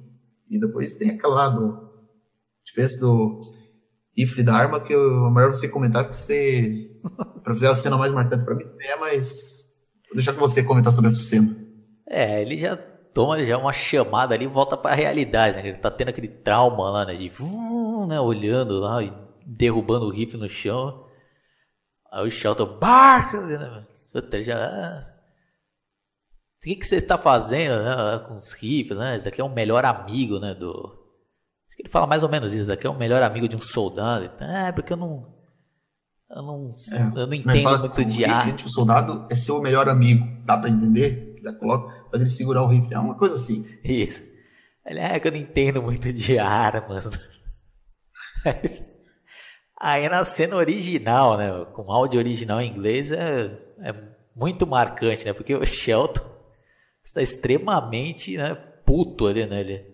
[0.50, 1.84] E depois tem aquela lá do
[2.64, 3.52] diferença do
[4.16, 7.00] rifle da arma que eu, é melhor você comentar que você
[7.44, 9.70] para fazer a cena mais marcante para mim é, mas
[10.08, 11.58] vou deixar com você comentar sobre essa cena.
[12.08, 12.78] É, ele já
[13.14, 15.68] toma já uma chamada ali e volta para a realidade, né?
[15.68, 17.14] Ele tá tendo aquele trauma lá, né?
[17.14, 17.32] De
[18.08, 18.20] né?
[18.20, 19.14] olhando lá e
[19.46, 21.06] derrubando o rifle no chão.
[22.12, 23.40] Aí o Shelton, barca!
[23.40, 23.86] Né?
[24.42, 25.14] Já, ah,
[26.58, 29.16] o que, que você está fazendo né, com os rifles, né?
[29.16, 30.54] Esse daqui é o melhor amigo, né?
[30.54, 31.00] Do...
[31.78, 34.32] Ele fala mais ou menos isso, esse daqui é o melhor amigo de um soldado.
[34.40, 35.34] É, porque eu não...
[36.30, 38.52] Eu não, é, eu não entendo muito assim, de ar.
[38.56, 41.40] O soldado é seu melhor amigo, dá para entender?
[41.44, 42.94] Já coloca fazer ele segurar o rifle.
[42.94, 43.68] É uma coisa assim.
[43.84, 44.22] Isso.
[44.86, 47.10] Ele é que eu não entendo muito de armas.
[49.80, 51.66] Aí na cena original, né?
[51.74, 53.94] Com áudio original em inglês é, é
[54.36, 55.34] muito marcante, né?
[55.34, 56.24] Porque o Shelton
[57.04, 59.60] está extremamente né, puto ali, né?
[59.60, 59.94] Ele,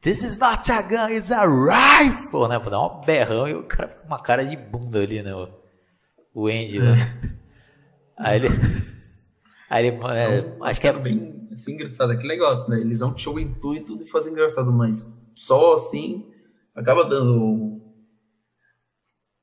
[0.00, 2.58] This is not a gun, it's a rifle, né?
[2.58, 5.32] Dá um berrão e o cara fica com uma cara de bunda ali, né?
[6.32, 6.96] O Andy, né?
[8.18, 8.28] É.
[8.28, 8.48] Aí ele.
[9.70, 12.12] Aí ele, é, então, acho que é bem assim, engraçado.
[12.12, 12.80] É que negócio, né?
[12.80, 16.28] Eles não tinham o intuito de fazer engraçado, mas só assim
[16.74, 17.80] acaba dando.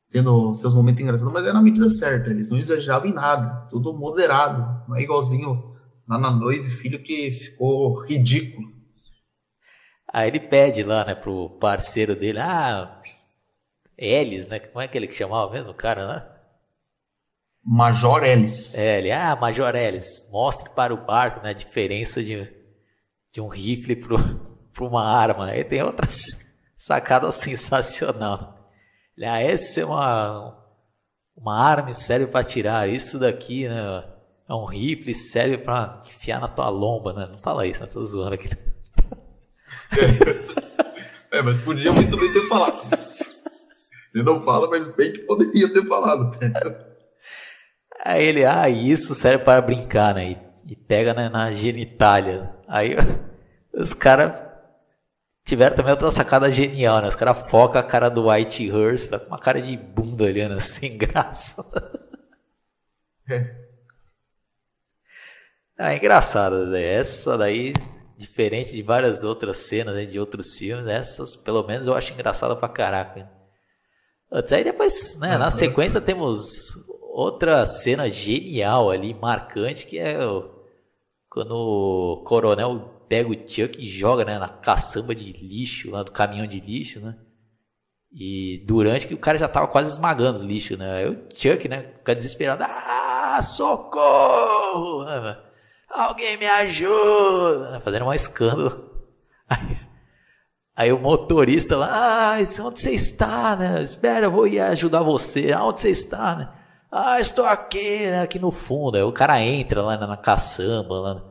[0.10, 2.30] tendo seus momentos engraçados, mas era na medida certa.
[2.30, 4.86] Eles não exageravam em nada, tudo moderado.
[4.90, 8.76] Não é igualzinho lá na noiva filho que ficou ridículo.
[10.12, 13.02] Aí ele pede lá, né, pro parceiro dele, ah,
[13.98, 14.60] Elis, né?
[14.60, 16.37] Como é que ele que chamava mesmo o cara, né?
[17.70, 18.78] Major Ellis.
[18.78, 22.50] É, ele, ah, Major Ellis, mostre para o barco né, a diferença de,
[23.34, 24.16] de um rifle para
[24.88, 25.48] uma arma.
[25.48, 26.08] Aí tem outra
[26.78, 28.72] sacada sensacional.
[29.18, 30.58] Ele, ah, essa é uma,
[31.36, 32.88] uma arma serve para atirar.
[32.88, 34.06] Isso daqui, né,
[34.48, 37.28] é um rifle serve para enfiar na tua lomba, né?
[37.30, 37.90] Não fala isso, né?
[37.92, 38.50] Tô zoando aqui.
[41.30, 42.88] É, mas podia muito bem ter falado.
[44.16, 46.40] Ele não fala, mas bem que poderia ter falado.
[48.08, 50.32] Aí ele, ah, isso serve para brincar, né?
[50.32, 50.38] E,
[50.72, 52.50] e pega né, na genitália.
[52.66, 52.96] Aí
[53.76, 54.42] os caras
[55.44, 57.10] tiveram também outra sacada genial, né?
[57.10, 60.54] Os caras focam a cara do White Hearst, tá com uma cara de bunda olhando
[60.56, 61.62] assim, graça.
[63.30, 63.68] É.
[65.80, 66.82] Ah, é engraçado, né?
[66.82, 67.72] Essa daí,
[68.18, 72.56] diferente de várias outras cenas né, de outros filmes, essas pelo menos eu acho engraçada
[72.56, 73.30] pra caraca.
[74.32, 76.76] Aí depois, né, na sequência temos
[77.18, 80.18] outra cena genial ali, marcante, que é
[81.28, 86.12] quando o coronel pega o Chuck e joga né, na caçamba de lixo, lá do
[86.12, 87.16] caminhão de lixo, né?
[88.12, 90.98] E durante que o cara já tava quase esmagando os lixos, né?
[90.98, 92.64] Aí o Chuck, né, fica desesperado.
[92.64, 95.06] Ah, socorro!
[95.90, 98.92] alguém me ajuda, fazendo um escândalo.
[100.80, 103.82] Aí, aí, o motorista lá, ah, onde você está, né?
[103.82, 105.52] Espera, eu vou ir ajudar você.
[105.56, 106.50] Onde você está, né?
[106.92, 108.22] Ah, estou aqui, né?
[108.22, 108.96] Aqui no fundo.
[108.96, 111.24] Aí o cara entra lá na, caçamba, lá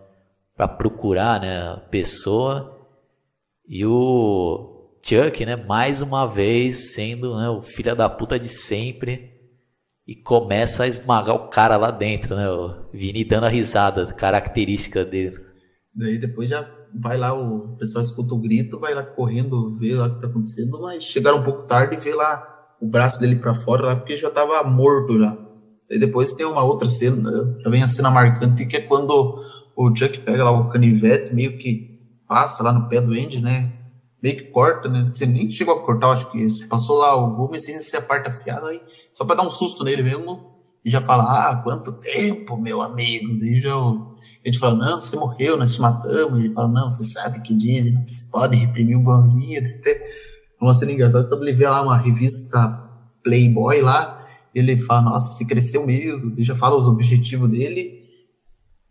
[0.54, 1.72] pra procurar, né?
[1.72, 2.76] A pessoa.
[3.66, 5.56] E o Chuck, né?
[5.56, 9.34] Mais uma vez sendo né, o filho da puta de sempre
[10.06, 12.48] e começa a esmagar o cara lá dentro, né?
[12.48, 15.36] O Vini dando a risada característica dele.
[15.94, 20.06] Daí depois já vai lá, o pessoal escuta o grito, vai lá correndo, vê lá
[20.06, 23.36] o que tá acontecendo, mas chegaram um pouco tarde e vê lá o braço dele
[23.36, 25.45] para fora lá, porque já tava morto já.
[25.88, 27.54] Daí depois tem uma outra cena, né?
[27.68, 29.44] vem a cena marcante, que é quando
[29.76, 33.72] o Chuck pega lá o canivete, meio que passa lá no pé do Andy, né?
[34.22, 35.10] meio que corta, né?
[35.12, 36.66] Você nem chegou a cortar, acho que isso.
[36.68, 38.80] Passou lá o gume sem ser a parte afiada, aí,
[39.12, 40.56] só para dar um susto nele mesmo.
[40.84, 43.36] E já fala, ah, quanto tempo, meu amigo.
[43.38, 46.40] Daí já a fala, não, você morreu, nós te matamos.
[46.40, 49.58] E ele fala, não, você sabe o que dizem, você pode reprimir um bonzinho.
[49.80, 50.00] Até
[50.60, 52.84] uma cena engraçada, quando ele vê lá uma revista
[53.24, 54.15] Playboy lá,
[54.58, 56.32] ele fala, nossa, você cresceu mesmo.
[56.32, 58.04] Ele já fala os objetivos dele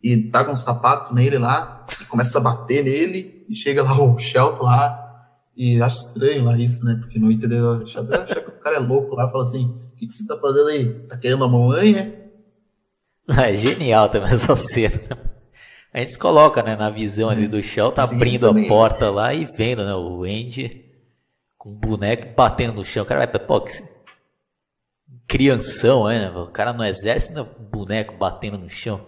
[0.03, 4.17] e tá com um sapato nele lá, começa a bater nele, e chega lá o
[4.19, 5.01] Shelton lá,
[5.57, 6.97] e acho estranho lá isso, né?
[6.99, 10.13] Porque no entendeu, acha que o cara é louco lá, fala assim, o que, que
[10.13, 10.93] você tá fazendo aí?
[11.07, 12.25] Tá querendo a mamãe, é?
[13.41, 14.99] É genial também essa cena.
[15.91, 18.65] A gente se coloca, né, na visão ali do Shell, tá abrindo também.
[18.65, 20.85] a porta lá e vendo, né, o Andy
[21.57, 23.01] com o boneco batendo no chão.
[23.01, 23.71] O cara vai, pô, que
[25.27, 26.29] crianção, né?
[26.29, 29.05] O cara no exército, né, boneco batendo no chão.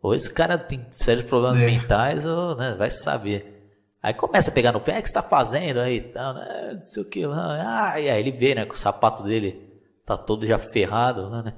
[0.00, 1.66] Ou esse cara tem sérios problemas é.
[1.66, 3.54] mentais, ou, né, vai saber.
[4.02, 6.72] Aí começa a pegar no pé, o que você tá fazendo aí tal, né?
[6.74, 7.92] Não sei o que lá.
[7.92, 9.68] Ah, e aí ele vê, né, que o sapato dele
[10.06, 11.52] tá todo já ferrado, né?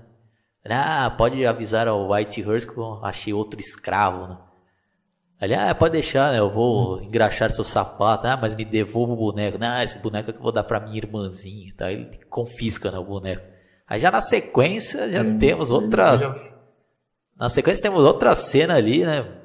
[0.69, 4.39] Ah, pode avisar ao White Horse que eu achei outro escravo, né?
[5.41, 6.39] Ali, ah, pode deixar, né?
[6.39, 8.27] Eu vou engraxar seu sapato.
[8.27, 9.57] Ah, mas me devolva o boneco.
[9.59, 11.73] Não, esse boneco é que eu vou dar pra minha irmãzinha.
[11.75, 11.91] Tá?
[11.91, 13.43] Ele confisca né, o boneco.
[13.90, 16.33] Aí já na sequência já temos outra.
[17.37, 19.40] Na sequência temos outra cena ali, né?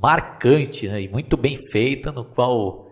[0.00, 2.88] marcante né, e muito bem feita, no qual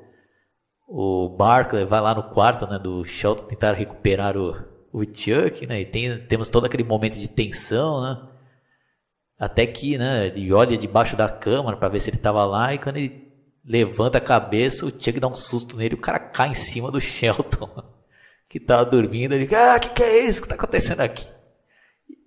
[0.86, 4.54] o Barkley vai lá no quarto né, do Shelton tentar recuperar o,
[4.92, 8.22] o Chuck, né, e tem, temos todo aquele momento de tensão, né,
[9.38, 12.78] até que né, ele olha debaixo da câmera para ver se ele estava lá, e
[12.78, 13.28] quando ele
[13.64, 17.00] levanta a cabeça, o Chuck dá um susto nele, o cara cai em cima do
[17.00, 17.70] Shelton,
[18.48, 21.26] que tava dormindo, ele, ah, que que é isso que tá acontecendo aqui?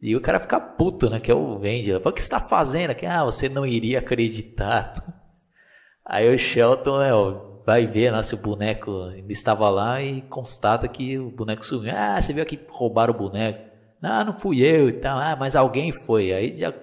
[0.01, 1.19] E o cara fica puto, né?
[1.19, 2.01] Que é o Angela.
[2.03, 3.05] O que você tá fazendo aqui?
[3.05, 4.93] Ah, você não iria acreditar.
[6.03, 10.21] Aí o Shelton, né, ó, vai ver né, se o boneco ainda estava lá e
[10.23, 11.93] constata que o boneco sumiu.
[11.95, 13.69] Ah, você viu aqui roubaram o boneco.
[14.01, 15.19] Não, não fui eu e tal.
[15.19, 16.33] Ah, mas alguém foi.
[16.33, 16.73] Aí já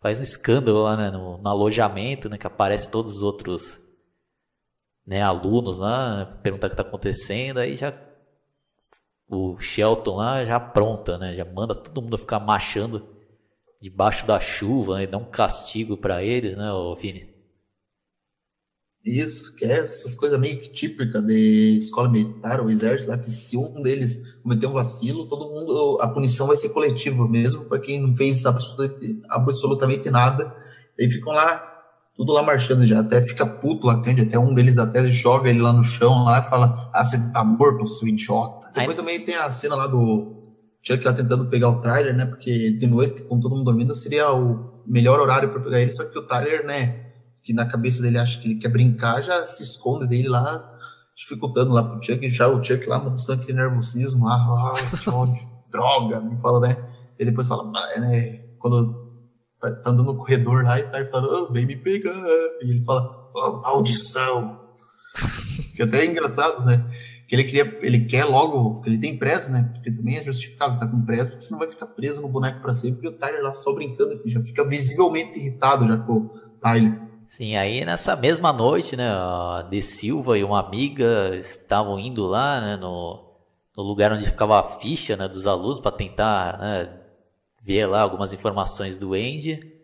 [0.00, 2.38] faz um escândalo lá né, no, no alojamento, né?
[2.38, 3.80] Que aparece todos os outros
[5.06, 7.58] né, alunos lá, perguntar o que está acontecendo.
[7.58, 7.92] Aí já
[9.28, 11.34] o Shelton lá já pronta, né?
[11.34, 13.06] Já manda todo mundo ficar marchando
[13.80, 15.06] debaixo da chuva, né?
[15.06, 16.68] Dá um castigo para eles, né,
[17.00, 17.34] Vini?
[19.04, 23.30] Isso, que é essas coisas meio que típicas de escola militar ou exército, lá que
[23.30, 27.78] se um deles cometer um vacilo, todo mundo, a punição vai ser coletiva mesmo, para
[27.78, 30.52] quem não fez absolutamente, nada.
[30.98, 31.72] Aí ficam lá
[32.16, 34.22] tudo lá marchando já, até fica puto lá, entende?
[34.22, 37.44] Até um deles até joga ele lá no chão lá e fala, ah, você tá
[37.44, 38.55] morto, seu idiota.
[38.80, 42.26] Depois também tem a cena lá do Chuck lá tentando pegar o Tyler, né?
[42.26, 46.04] Porque de noite, com todo mundo dormindo, seria o melhor horário para pegar ele, só
[46.04, 47.06] que o Tyler, né,
[47.42, 50.72] que na cabeça dele acha que ele quer brincar, já se esconde dele lá,
[51.16, 55.48] dificultando lá pro Chuck, já o Chuck lá mostrando aquele nervosismo lá, ah, que ódio,
[55.70, 56.76] droga, nem fala, né?
[57.18, 59.06] E depois fala, né, quando
[59.60, 62.14] tá andando no corredor lá e tá falando, oh, vem me pegar.
[62.62, 64.60] E ele fala, oh, maldição.
[65.74, 66.78] que até é engraçado, né?
[67.26, 69.70] Que ele queria, ele quer logo, ele tem pressa, né?
[69.74, 72.72] Porque também é justificável, tá com pressa, porque senão vai ficar preso no boneco para
[72.72, 73.06] sempre.
[73.06, 77.00] E o Tyler lá só brincando aqui, já fica visivelmente irritado já com o Tyler.
[77.28, 82.60] Sim, aí nessa mesma noite, né, a De Silva e uma amiga estavam indo lá,
[82.60, 83.24] né, no,
[83.76, 86.88] no lugar onde ficava a ficha, né, dos alunos para tentar, né,
[87.60, 89.74] ver lá algumas informações do Andy.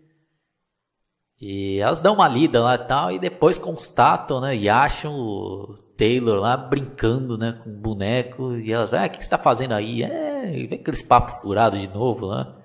[1.41, 4.55] E elas dão uma lida lá e tal, e depois constatam, né?
[4.55, 7.61] E acham o Taylor lá brincando, né?
[7.63, 8.57] Com boneco.
[8.57, 10.03] E elas, ah, o que você tá fazendo aí?
[10.03, 12.61] É, vem aqueles papos furados de novo lá.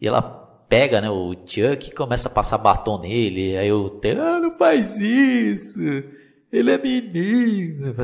[0.00, 1.10] E ela pega, né?
[1.10, 3.54] O Chuck e começa a passar batom nele.
[3.58, 5.78] Aí o Taylor, ah, não faz isso.
[6.50, 7.94] Ele é menino.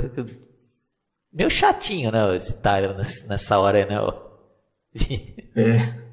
[1.32, 2.36] Meio chatinho, né?
[2.36, 3.96] Esse Tyler nessa hora né?
[5.56, 6.06] É.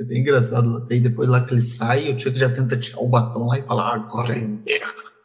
[0.00, 0.84] É engraçado.
[0.90, 3.62] Aí depois lá que ele sai, o Chuck já tenta tirar o batom lá e
[3.62, 5.15] fala, agora é merda.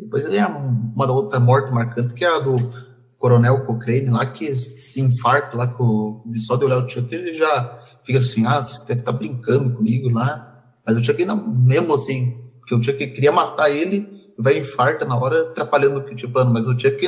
[0.00, 2.54] Depois ele é uma outra morte marcante, que é a do
[3.18, 7.78] Coronel Cochrane lá, que se infarta lá, com, só de olhar o Chuck, ele já
[8.04, 10.48] fica assim, ah, você deve estar tá brincando comigo lá.
[10.86, 15.16] Mas o Chuck ainda, mesmo assim, porque o Chuck queria matar ele, vai infarta na
[15.16, 16.52] hora, atrapalhando o tinha plano.
[16.52, 17.00] Mas o Chuck,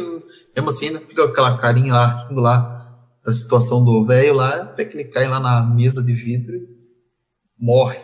[0.54, 2.74] mesmo assim, ainda fica aquela carinha lá, indo lá,
[3.26, 6.74] a situação do velho lá, até que ele cai lá na mesa de vidro
[7.58, 8.00] morre.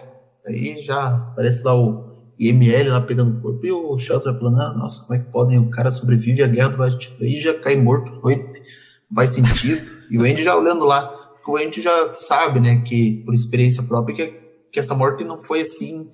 [0.46, 2.09] Aí já aparece lá o
[2.40, 5.58] IML lá pegando o corpo e o Shelter falando, ah, nossa, como é que podem,
[5.58, 9.86] o cara sobrevive à guerra do aí já cai morto, não faz sentido.
[10.10, 13.82] e o Andy já olhando lá, porque o Andy já sabe, né, que por experiência
[13.82, 14.26] própria, que,
[14.72, 16.10] que essa morte não foi assim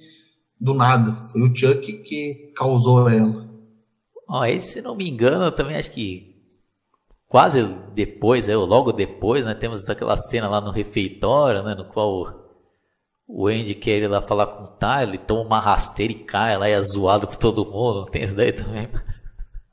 [0.60, 3.46] do nada, foi o Chuck que causou ela.
[4.28, 6.34] Ó, oh, se não me engano, eu também acho que
[7.28, 7.62] quase
[7.94, 12.45] depois, é, logo depois, né, temos aquela cena lá no refeitório, né, no qual
[13.28, 16.56] o Andy quer ir lá falar com o Tyler, ele toma uma rasteira e cai
[16.56, 18.88] lá e é zoado por todo mundo, não tem isso daí também?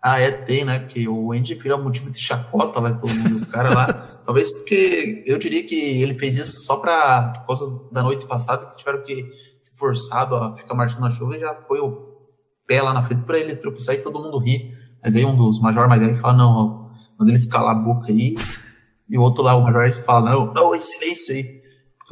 [0.01, 3.47] Ah, é, tem, né, porque o Andy vira motivo de chacota lá, todo mundo, o
[3.47, 3.93] cara lá,
[4.25, 8.65] talvez porque eu diria que ele fez isso só pra, por causa da noite passada,
[8.67, 9.29] que tiveram que
[9.61, 12.13] ser forçado a ficar marchando na chuva e já foi o
[12.67, 15.61] pé lá na frente pra ele tropeçar e todo mundo rir, mas aí um dos
[15.61, 16.83] major mais velhos fala, não,
[17.17, 18.35] Manda eles calar a boca aí.
[19.09, 21.61] E o outro lá, o Major, fala: Não, não, esse silêncio aí.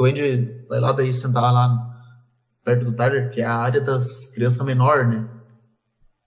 [0.02, 1.78] O Andy vai lá daí sentar lá
[2.66, 5.30] perto do Tyler, que é a área das crianças menor, né?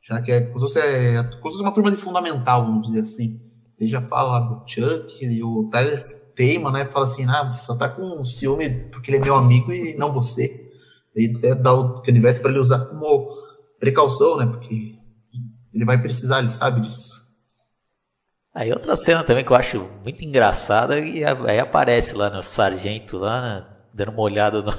[0.01, 2.87] Já que é como se fosse, é, como se fosse uma turma de fundamental, vamos
[2.87, 3.41] dizer assim.
[3.77, 6.01] Ele já fala do Chuck e o Tyler
[6.37, 6.85] teima, né?
[6.85, 10.13] Fala assim: Ah, você só tá com ciúme porque ele é meu amigo e não
[10.13, 10.71] você.
[11.17, 13.29] E até dá o canivete para ele usar como
[13.81, 14.47] precaução, né?
[14.47, 15.01] Porque
[15.73, 17.24] ele vai precisar, ele sabe disso.
[18.55, 23.19] Aí outra cena também que eu acho muito engraçada e aí aparece lá no sargento
[23.19, 24.73] lá, né, dando uma olhada no,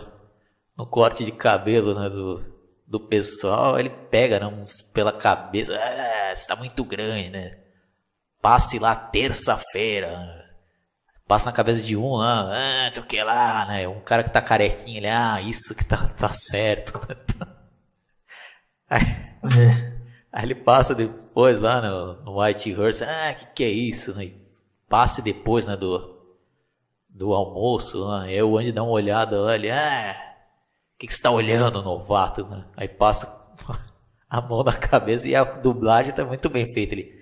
[0.78, 2.41] no corte de cabelo né, do,
[2.88, 7.57] do pessoal, ele pega né, uns pela cabeça, ah, está muito grande, né?
[8.41, 10.43] Passe lá terça-feira.
[11.28, 13.88] Passa na cabeça de um lá, ah, sei o que lá, né?
[13.88, 16.93] Um cara que tá carequinho, ele, ah, isso que tá, tá certo.
[18.88, 19.95] Aí, é.
[20.36, 24.33] Aí ele passa depois lá no, no White Horse, ah, que que é isso, né?
[24.89, 26.13] Passe depois, né, do,
[27.09, 28.25] do almoço, né?
[28.25, 30.13] Aí o Andy dá uma olhada lá, ele, ah,
[30.93, 32.65] o que, que você tá olhando, novato, né?
[32.75, 33.33] Aí passa
[34.29, 37.13] a mão na cabeça e a dublagem tá muito bem feita, ele,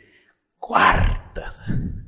[0.60, 1.54] quarta.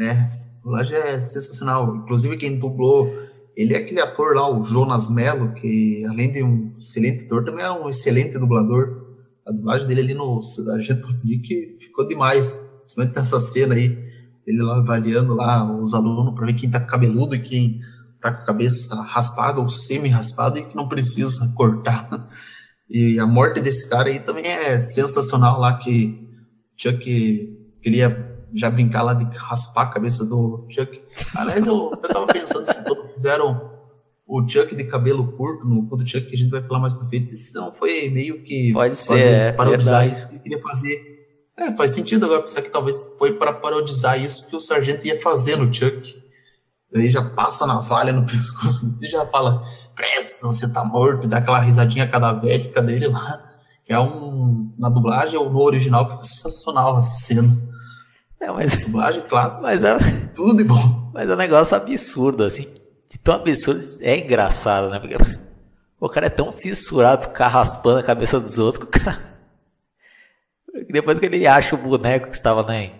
[0.00, 0.26] É, a
[0.62, 3.12] dublagem é sensacional, inclusive quem dublou
[3.56, 7.64] ele é aquele ator lá, o Jonas Mello, que além de um excelente ator, também
[7.64, 9.07] é um excelente dublador
[9.48, 12.60] a dublagem dele ali no Sargento Potnick ficou demais.
[12.80, 13.98] Principalmente nessa cena aí,
[14.46, 17.80] ele lá avaliando lá os alunos para ver quem tá cabeludo e quem
[18.20, 22.28] tá com a cabeça raspada ou semi-raspada e que não precisa cortar.
[22.90, 26.28] E a morte desse cara aí também é sensacional lá, que
[26.76, 27.04] Chuck
[27.82, 31.00] queria já brincar lá de raspar a cabeça do Chuck.
[31.36, 33.67] Aliás, eu, eu tava pensando se todos fizeram
[34.28, 37.06] o Chuck de cabelo curto, no do Chuck que a gente vai falar mais pra
[37.06, 38.74] frente, não foi meio que.
[38.74, 41.18] Pode ser, é, parodizar isso que ele queria fazer.
[41.58, 45.18] É, faz sentido agora pensar que talvez foi para parodizar isso que o sargento ia
[45.22, 46.14] fazer no Chuck.
[46.92, 49.64] Daí já passa na valha no pescoço e já fala:
[49.96, 53.44] Presta, você tá morto, e dá aquela risadinha cadavélica dele lá.
[53.82, 54.74] Que é um.
[54.78, 57.56] Na dublagem ou no original fica sensacional essa cena.
[58.38, 58.76] É, mas.
[58.76, 59.62] Dublagem clássica.
[59.66, 59.96] Mas é.
[60.34, 61.10] Tudo de bom.
[61.14, 62.68] Mas é um negócio absurdo, assim
[63.08, 65.00] de tão absurdo, é engraçado, né?
[65.00, 65.16] Porque
[65.98, 69.38] o cara é tão fissurado por ficar raspando a cabeça dos outros que o cara.
[70.90, 72.92] Depois que ele acha o boneco que estava né,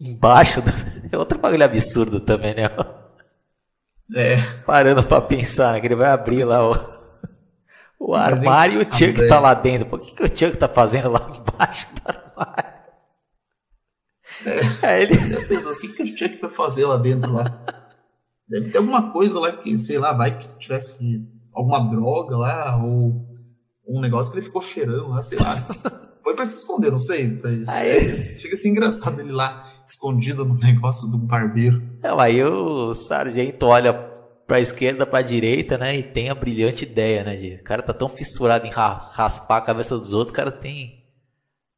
[0.00, 0.62] embaixo,
[1.10, 2.70] é outro bagulho absurdo também, né?
[4.14, 4.36] É.
[4.64, 5.80] Parando pra pensar, né?
[5.80, 6.74] Que ele vai abrir lá o,
[7.98, 9.86] o armário e o Chuck tá lá dentro.
[9.86, 12.78] Por que, que o Chuck tá fazendo lá embaixo do armário?
[14.46, 15.16] É, é ele.
[15.46, 17.87] Pensou, o que, que o Chuck vai fazer lá dentro lá?
[18.48, 23.26] Deve ter alguma coisa lá que, sei lá, vai que tivesse alguma droga lá, ou
[23.86, 25.56] um negócio que ele ficou cheirando lá, sei lá.
[26.22, 27.40] Foi pra se esconder, não sei.
[27.68, 31.82] É, chega a ser engraçado ele lá, escondido no negócio do barbeiro.
[32.02, 33.94] Não, aí o sargento olha
[34.46, 35.96] pra esquerda, pra direita, né?
[35.96, 37.36] E tem a brilhante ideia, né?
[37.36, 40.52] De, o cara tá tão fissurado em ra raspar a cabeça dos outros, o cara
[40.52, 40.98] tem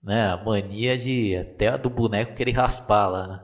[0.02, 3.40] né, a mania de até a do boneco querer raspar lá, né?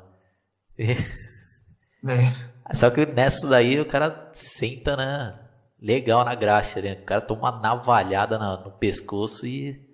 [0.78, 2.46] É.
[2.74, 5.38] Só que nessa daí o cara senta, né?
[5.80, 6.94] Legal na graxa, né?
[6.94, 9.84] O cara toma uma navalhada no pescoço e.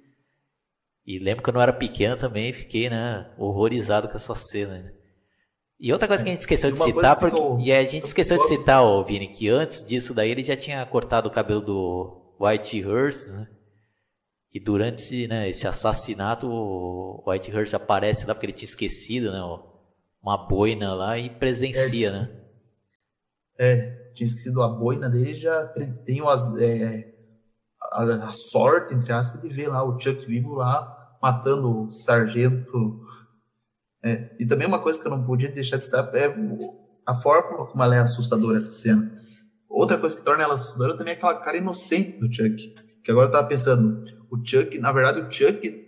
[1.04, 3.30] E lembro que eu não era pequeno também, fiquei, né?
[3.36, 4.78] Horrorizado com essa cena.
[4.78, 4.92] Né?
[5.78, 8.46] E outra coisa que a gente esqueceu de citar, porque, e a gente esqueceu de
[8.46, 12.80] citar, ô, Vini, que antes disso daí ele já tinha cortado o cabelo do White
[12.80, 13.48] Hearst, né?
[14.54, 19.32] E durante esse, né, esse assassinato, o White Hearst aparece lá porque ele tinha esquecido,
[19.32, 19.40] né?
[20.22, 22.41] Uma boina lá e presencia, é, né?
[23.62, 25.66] É, tinha esquecido a boina dele já
[26.04, 27.14] tem umas, é,
[27.92, 33.06] a, a, sorte, entre aspas, de ver lá o Chuck vivo lá matando o sargento.
[34.04, 36.34] É, e também uma coisa que eu não podia deixar de citar é
[37.06, 39.12] a forma como ela é assustadora, essa cena.
[39.68, 42.74] Outra coisa que torna ela assustadora também é aquela cara inocente do Chuck.
[43.04, 45.81] Que agora eu tava pensando, o Chuck, na verdade, o Chuck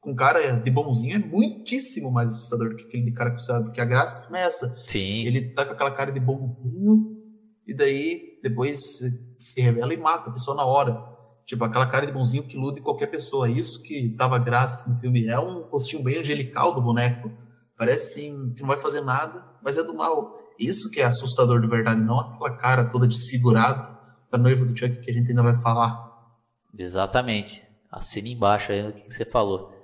[0.00, 3.80] com cara de bonzinho é muitíssimo mais assustador do que aquele de cara com porque
[3.80, 4.74] a graça é essa.
[4.86, 5.26] Sim.
[5.26, 7.18] Ele tá com aquela cara de bonzinho
[7.66, 9.00] e daí depois
[9.38, 10.98] se revela e mata a pessoa na hora.
[11.44, 13.50] Tipo, aquela cara de bonzinho que ilude qualquer pessoa.
[13.50, 15.26] Isso que tava graça no filme.
[15.26, 17.30] É um rostinho bem angelical do boneco.
[17.76, 20.38] Parece sim que não vai fazer nada, mas é do mal.
[20.58, 23.98] Isso que é assustador de verdade, não aquela cara toda desfigurada
[24.30, 26.10] da noiva do Chuck que a gente ainda vai falar.
[26.78, 27.62] Exatamente.
[27.90, 29.79] Assina embaixo aí no que você falou.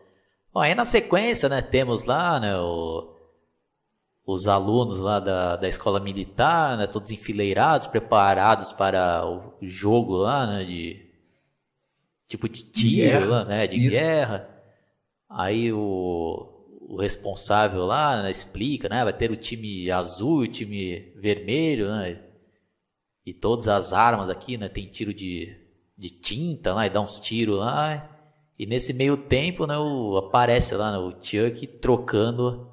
[0.56, 3.14] Bom, aí na sequência, né, temos lá, né, o,
[4.24, 10.46] os alunos lá da, da escola militar, né, todos enfileirados, preparados para o jogo lá,
[10.46, 11.10] né, de
[12.26, 13.90] tipo de tiro lá, né, de Isso.
[13.90, 14.48] guerra.
[15.28, 16.48] Aí o,
[16.88, 22.18] o responsável lá né, explica, né, vai ter o time azul, o time vermelho, né,
[23.26, 25.54] e todas as armas aqui, né, tem tiro de
[25.98, 28.15] de tinta lá e dá uns tiros lá.
[28.58, 32.70] E nesse meio tempo, né, o, aparece lá né, o Chuck trocando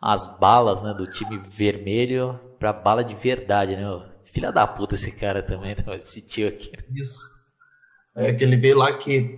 [0.00, 3.84] as balas né, do time vermelho pra bala de verdade, né?
[4.24, 5.84] Filha da puta esse cara também, né?
[6.00, 6.72] Esse Chuck.
[6.94, 7.20] Isso.
[8.16, 9.36] É que ele vê lá que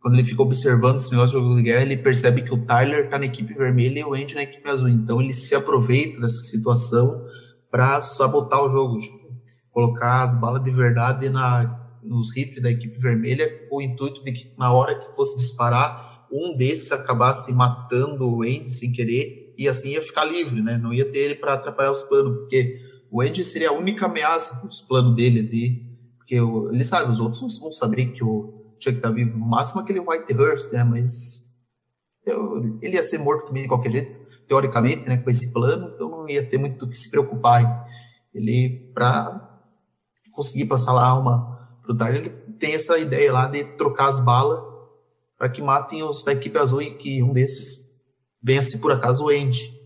[0.00, 3.08] quando ele fica observando esse negócio de jogo de guerra, ele percebe que o Tyler
[3.08, 4.88] tá na equipe vermelha e o Andy na equipe azul.
[4.88, 7.22] Então ele se aproveita dessa situação
[7.70, 8.98] para sabotar o jogo.
[8.98, 9.20] Tipo,
[9.70, 14.32] colocar as balas de verdade na nos rifles da equipe vermelha com o intuito de
[14.32, 19.68] que na hora que fosse disparar, um desses acabasse matando o Andy sem querer e
[19.68, 20.78] assim ia ficar livre, né?
[20.78, 22.80] Não ia ter ele para atrapalhar os planos, porque
[23.10, 27.58] o Andy seria a única ameaça os planos dele ali, porque ele sabe, os outros
[27.58, 30.84] vão saber que o Chuck tá vivo, no máximo aquele Whitehurst, né?
[30.84, 31.44] Mas
[32.24, 35.18] eu, ele ia ser morto também de qualquer jeito, teoricamente, né?
[35.18, 37.86] Com esse plano, então não ia ter muito o que se preocupar.
[38.32, 39.60] Ele, para
[40.32, 44.62] conseguir passar lá uma do Tyler, ele tem essa ideia lá de trocar as balas
[45.36, 47.90] para que matem os da equipe azul e que um desses
[48.42, 49.78] venha se por acaso o Andy.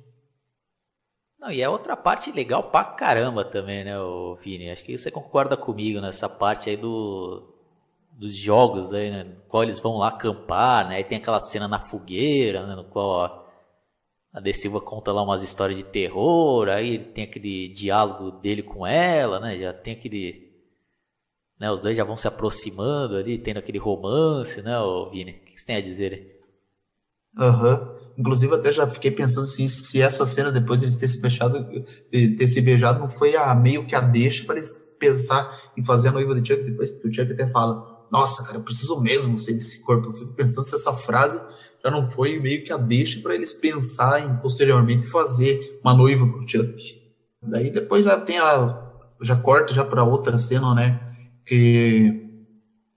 [1.38, 4.70] Não, e é outra parte legal pra caramba também, né, o Vini?
[4.70, 7.50] Acho que você concorda comigo nessa parte aí do
[8.12, 10.96] dos jogos aí, né, qual eles vão lá acampar, né?
[10.96, 13.44] Aí tem aquela cena na fogueira, né, no qual
[14.32, 18.86] a De Silva conta lá umas histórias de terror, aí tem aquele diálogo dele com
[18.86, 19.58] ela, né?
[19.58, 20.53] Já tem aquele
[21.64, 21.70] né?
[21.70, 24.74] Os dois já vão se aproximando ali, tendo aquele romance, né,
[25.10, 25.30] Vini?
[25.30, 26.38] O que você tem a dizer?
[27.38, 27.72] Aham.
[27.72, 28.04] Uhum.
[28.16, 31.84] Inclusive, até já fiquei pensando se, se essa cena, depois de eles terem se beijado,
[32.10, 36.08] ter se beijado, não foi a meio que a deixa para eles pensar em fazer
[36.08, 39.54] a noiva de Chuck depois, o Chuck até fala: Nossa, cara, eu preciso mesmo sair
[39.54, 40.10] desse corpo.
[40.10, 41.42] Eu fico pensando se essa frase
[41.82, 46.24] já não foi meio que a deixa para eles pensar em posteriormente fazer uma noiva
[46.24, 47.02] pro Chuck.
[47.42, 48.80] Daí depois já tem a.
[49.22, 51.13] Já corta já para outra cena, né?
[51.44, 52.24] Que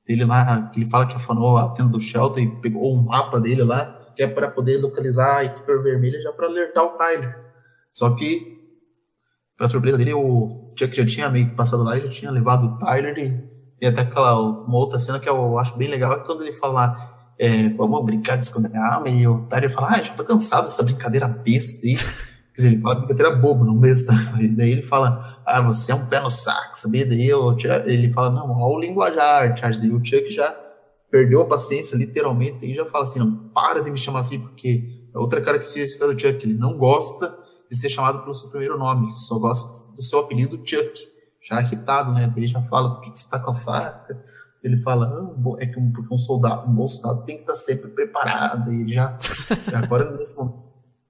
[0.08, 3.40] ele lá, que ele fala que afanou a tenda do Shelton e pegou um mapa
[3.40, 7.38] dele lá, que é para poder localizar a equipe vermelha já para alertar o Tyler.
[7.92, 8.58] Só que,
[9.58, 12.66] para surpresa dele, o Chuck já tinha meio que passado lá e já tinha levado
[12.66, 13.44] o Tyler e,
[13.82, 17.18] e até aquela uma outra cena que eu acho bem legal é quando ele fala
[17.40, 20.64] é, vamos brincar de esconder a arma e o Tyler fala, ah, já tô cansado
[20.64, 21.96] dessa brincadeira besta aí.
[22.56, 24.14] Quer dizer, ele fala brincadeira boba, não besta.
[24.40, 27.08] E daí ele fala, ah, você é um pé no saco, sabia?
[27.08, 29.84] Daí eu, ele fala, não, olha o linguajar, Charles.
[29.84, 30.52] E o Chuck já
[31.10, 35.10] perdeu a paciência, literalmente, e já fala assim, não, para de me chamar assim, porque
[35.14, 37.38] é outra característica esse cara do Chuck, ele não gosta
[37.70, 41.18] de ser chamado pelo seu primeiro nome, só gosta do seu apelido Chuck.
[41.42, 42.28] Já irritado, né?
[42.28, 44.22] Daí ele já fala, por que, que você tá com a faca?
[44.62, 47.56] Ele fala, ah, é que um, porque um soldado, um bom soldado tem que estar
[47.56, 48.74] sempre preparado.
[48.74, 49.18] E ele já,
[49.74, 50.68] agora nesse momento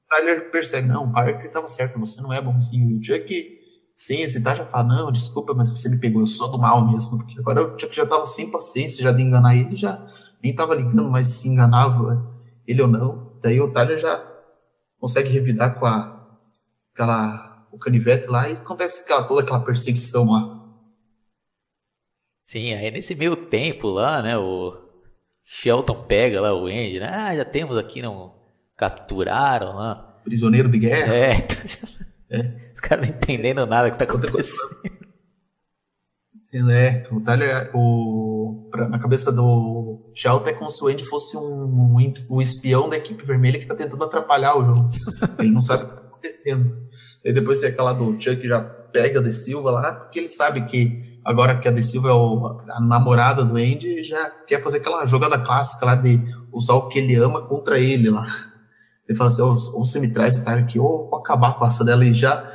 [0.09, 2.91] Tyler percebe, não, o Parker estava certo, você não é bonzinho.
[2.91, 3.56] E o Chuck,
[3.97, 7.17] sem hesitar, já fala, não, desculpa, mas você me pegou, eu sou do mal mesmo.
[7.17, 10.07] Porque agora Chuck já estava sem paciência já de enganar ele, já
[10.41, 12.23] nem estava ligando mais se enganava
[12.67, 13.35] ele ou não.
[13.41, 14.23] Daí o Tyler já
[14.99, 16.29] consegue revidar com a,
[16.93, 20.55] aquela, o canivete lá e acontece aquela, toda aquela perseguição lá.
[22.45, 24.77] Sim, aí nesse meio tempo lá, né, o
[25.43, 28.31] Shelton pega lá o Andy, né, ah, já temos aqui um
[28.75, 30.19] capturaram lá.
[30.23, 31.15] Prisioneiro de guerra.
[31.15, 31.37] É,
[32.29, 32.71] É.
[32.73, 34.57] Os caras não entendendo nada que tá acontecendo.
[36.71, 41.37] É, o Tyler, o, pra, na cabeça do Shelton é como se o Andy fosse
[41.37, 44.89] um, um, um, espião da equipe vermelha que tá tentando atrapalhar o jogo.
[45.37, 46.87] Ele não sabe o que tá acontecendo.
[47.23, 50.65] E depois tem aquela do Chuck já pega a De Silva lá, porque ele sabe
[50.65, 54.77] que agora que a De Silva é o, a namorada do Andy, já quer fazer
[54.77, 56.19] aquela jogada clássica lá de
[56.51, 58.25] usar o que ele ama contra ele lá.
[59.07, 61.65] Ele fala assim, ou, ou você me traz o cara aqui, ou vou acabar com
[61.65, 62.45] essa dela e já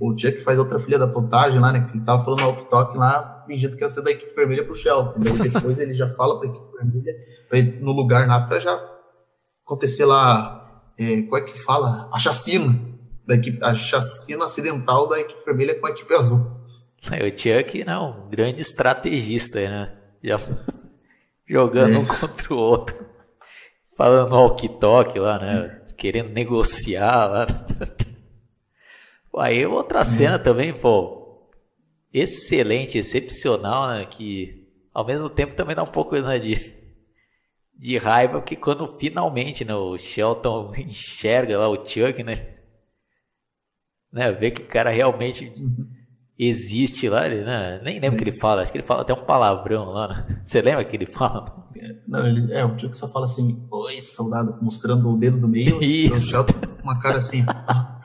[0.00, 1.80] o Chuck faz outra filha da pontagem lá, né?
[1.80, 4.76] Que ele tava falando no talk lá, fingindo que ia ser da equipe vermelha pro
[4.76, 5.14] Shelton.
[5.18, 7.12] Daí depois ele já fala pra equipe vermelha
[7.48, 8.80] pra ir no lugar lá pra já
[9.64, 12.08] acontecer lá, é, como é que fala?
[12.12, 12.78] A chacina
[13.26, 16.58] da equipe, a chacina acidental da equipe vermelha com a equipe azul.
[17.10, 19.92] É, o Chuck, não, um grande estrategista, né?
[20.22, 20.38] Já
[21.46, 21.98] jogando é.
[21.98, 23.06] um contra o outro.
[23.96, 25.77] Falando walk-talk lá, né?
[25.98, 27.46] Querendo negociar.
[29.36, 30.38] Aí outra cena é.
[30.38, 31.48] também, pô,
[32.12, 34.06] excelente, excepcional, né?
[34.06, 36.74] Que ao mesmo tempo também dá um pouco né, de,
[37.74, 42.56] de raiva, porque quando finalmente né, o Shelton enxerga lá o Chuck, né?
[44.10, 45.97] né vê que o cara realmente uhum.
[46.38, 47.80] Existe lá, ele, né?
[47.82, 50.40] Nem lembro o que ele fala, acho que ele fala até um palavrão lá, né?
[50.44, 51.66] Você lembra que ele fala?
[52.06, 55.78] Não, ele, é, o Chuck só fala assim, oi, soldado, mostrando o dedo do meio,
[55.82, 56.44] Isso.
[56.44, 57.44] com uma cara assim,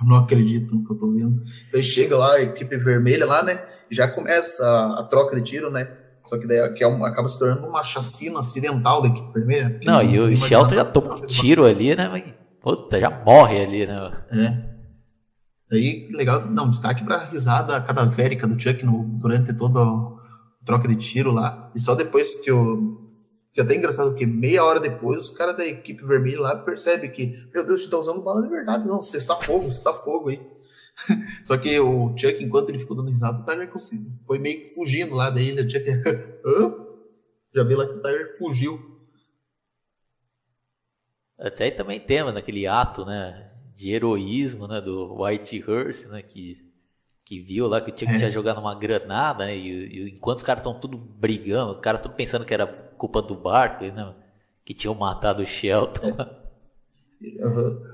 [0.01, 1.41] eu não acredito no que eu tô vendo.
[1.71, 3.63] Daí chega lá, a equipe vermelha lá, né?
[3.91, 5.87] Já começa a, a troca de tiro, né?
[6.25, 9.79] Só que daí que é uma, acaba se tornando uma chacina acidental da equipe vermelha.
[9.83, 12.09] Não, e o Shelton já toma um tiro ali, né?
[12.09, 12.23] Mas,
[12.61, 14.11] puta, já morre ali, né?
[14.31, 14.72] É.
[15.69, 20.95] Daí, legal, não, destaque pra risada cadavérica do Chuck no, durante toda a troca de
[20.95, 21.71] tiro lá.
[21.75, 23.03] E só depois que o
[23.53, 27.11] que é até engraçado, porque meia hora depois os caras da equipe vermelha lá percebem
[27.11, 28.87] que, meu Deus, você tá usando bala de verdade.
[28.87, 30.41] Não, cessar fogo, cessar fogo aí.
[31.45, 33.71] Só que o Chuck, enquanto ele ficou dando risada, o Tyler.
[34.25, 35.61] Foi meio que fugindo lá daí, né?
[35.61, 35.85] O Chuck
[37.53, 38.79] já viu lá que o Tyler fugiu.
[41.37, 43.52] Até aí também temos naquele ato, né?
[43.75, 44.79] De heroísmo, né?
[44.81, 46.21] Do White Hearse, né?
[46.21, 46.73] Que
[47.25, 48.17] que viu lá que o Chuck é.
[48.17, 49.55] tinha jogado uma granada, né?
[49.55, 53.21] E, e enquanto os caras estão tudo brigando, os caras tudo pensando que era culpa
[53.21, 54.13] do Barkley, né?
[54.65, 56.15] Que tinham matado o Shelton.
[56.19, 57.45] É.
[57.45, 57.93] Uhum.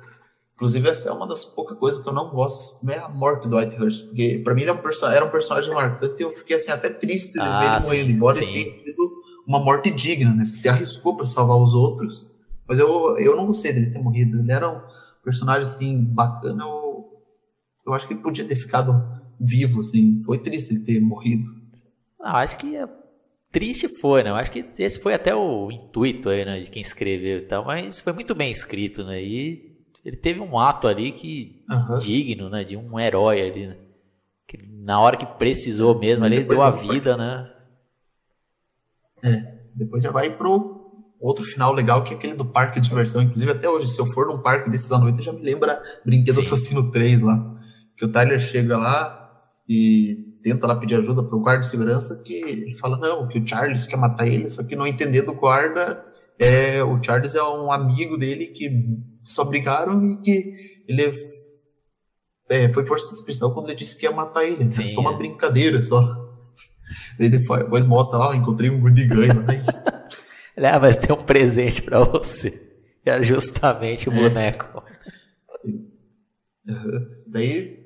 [0.56, 3.56] Inclusive, essa é uma das poucas coisas que eu não gosto, é a morte do
[3.56, 4.08] Whitehurst.
[4.08, 6.72] Porque pra mim ele era é um, era um personagem marcante e eu fiquei assim,
[6.72, 10.44] até triste de ah, ver ele morrendo, embora ele tenha tido uma morte digna, né?
[10.44, 12.28] Se arriscou para salvar os outros.
[12.68, 14.40] Mas eu, eu não gostei dele ter morrido.
[14.40, 14.82] Ele era um
[15.30, 16.64] personagem assim, bacana.
[16.64, 17.22] Eu,
[17.86, 18.94] eu acho que ele podia ter ficado
[19.40, 20.22] vivo, assim.
[20.24, 21.46] Foi triste ele ter morrido.
[22.20, 22.88] Não, acho que é...
[23.52, 24.32] triste foi, né?
[24.32, 27.64] Eu acho que esse foi até o intuito aí, né, de quem escreveu e tal,
[27.64, 29.24] mas foi muito bem escrito, né?
[29.24, 32.00] E ele teve um ato ali que uhum.
[32.00, 33.78] digno, né, de um herói ali, né?
[34.48, 37.54] Que na hora que precisou mesmo, ali deu a vida, né?
[39.24, 40.79] É, depois já vai pro
[41.20, 43.22] outro final legal, que é aquele do parque de diversão.
[43.22, 46.42] Inclusive, até hoje, se eu for num parque desses à noite, já me lembra Brinquedo
[46.42, 46.54] Sim.
[46.54, 47.56] Assassino 3 lá.
[47.98, 49.20] Que o Tyler chega lá,
[49.68, 53.40] e tenta lá pedir ajuda para o guarda de segurança, que ele fala, não, que
[53.40, 56.04] o Charles quer matar ele, só que não entendendo o guarda,
[56.40, 58.70] é, o Charles é um amigo dele que
[59.24, 60.56] só brigaram e que
[60.88, 61.12] ele
[62.50, 64.64] é, foi força de expressão quando ele disse que ia matar ele.
[64.64, 66.28] Então, é só uma brincadeira, só.
[67.20, 69.42] Ele depois mostra lá, encontrei um ganho.
[69.44, 69.64] Né?
[70.66, 72.62] Ah, mas tem um presente para você.
[73.06, 74.16] É justamente o é.
[74.16, 74.84] boneco.
[75.66, 77.08] Uhum.
[77.28, 77.80] Daí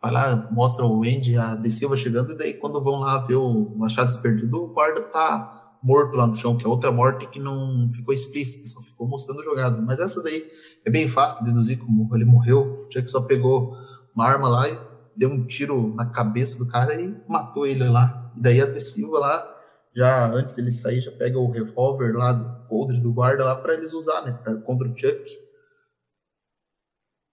[0.00, 3.36] vai lá, mostra o Andy, a De Silva chegando, e daí quando vão lá ver
[3.36, 7.38] o Machado perdido, o guarda tá morto lá no chão, que é outra morte que
[7.38, 9.82] não ficou explícita, só ficou mostrando jogado.
[9.82, 10.44] Mas essa daí
[10.84, 12.86] é bem fácil de deduzir como ele morreu.
[12.86, 13.76] O Chuck só pegou
[14.14, 14.78] uma arma lá e
[15.16, 18.32] deu um tiro na cabeça do cara e matou ele lá.
[18.36, 19.53] E daí a De Silva lá,
[19.94, 23.74] já antes dele sair, já pega o revólver lá do coldre do guarda lá para
[23.74, 25.24] eles usar, né, pra, contra o Chuck.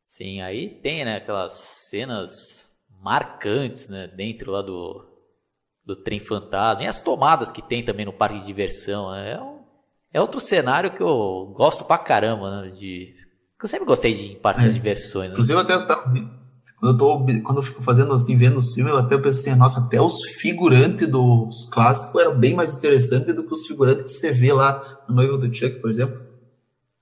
[0.05, 2.69] Sim, aí tem, né, aquelas cenas
[3.01, 5.05] marcantes, né, dentro lá do,
[5.83, 9.41] do trem fantasma, e as tomadas que tem também no parque de diversão, né, é,
[9.41, 9.63] um,
[10.13, 13.15] é outro cenário que eu gosto pra caramba, né, de...
[13.61, 14.67] Eu sempre gostei de parques é.
[14.69, 15.27] de diversões.
[15.27, 15.33] Né?
[15.33, 15.77] Inclusive até
[16.81, 19.55] quando eu tô quando eu fico fazendo assim, vendo os filmes, eu até penso assim,
[19.55, 24.09] nossa, até os figurantes dos clássicos eram bem mais interessantes do que os figurantes que
[24.09, 26.19] você vê lá no Noivo do Chuck, por exemplo.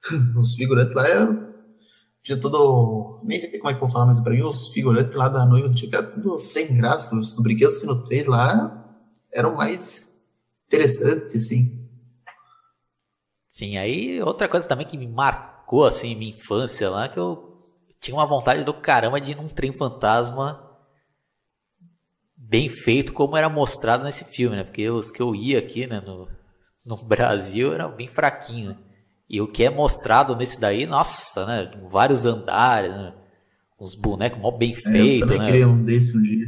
[0.36, 1.49] os figurantes lá eram
[2.21, 3.21] tinha tudo.
[3.23, 5.45] Nem sei como é que eu vou falar, mas pra mim os figurantes lá da
[5.45, 7.15] noiva do Tico era tudo sem graça.
[7.15, 8.86] Os do Brinquedo Sino 3 lá
[9.34, 10.15] eram mais
[10.67, 11.88] interessantes, assim.
[13.47, 17.49] Sim, aí outra coisa também que me marcou, assim, minha infância lá, que eu
[18.00, 20.70] tinha uma vontade do caramba de ir num trem fantasma
[22.36, 24.64] bem feito como era mostrado nesse filme, né?
[24.64, 26.28] Porque os que eu ia aqui, né, no,
[26.86, 28.70] no Brasil era bem fraquinho.
[28.70, 28.78] Né?
[29.30, 31.72] E o que é mostrado nesse daí, nossa, né?
[31.91, 33.14] Vários andares, né?
[33.80, 35.45] Uns bonecos mó bem feitos, é, eu também né?
[35.45, 36.47] queria um desse um dia.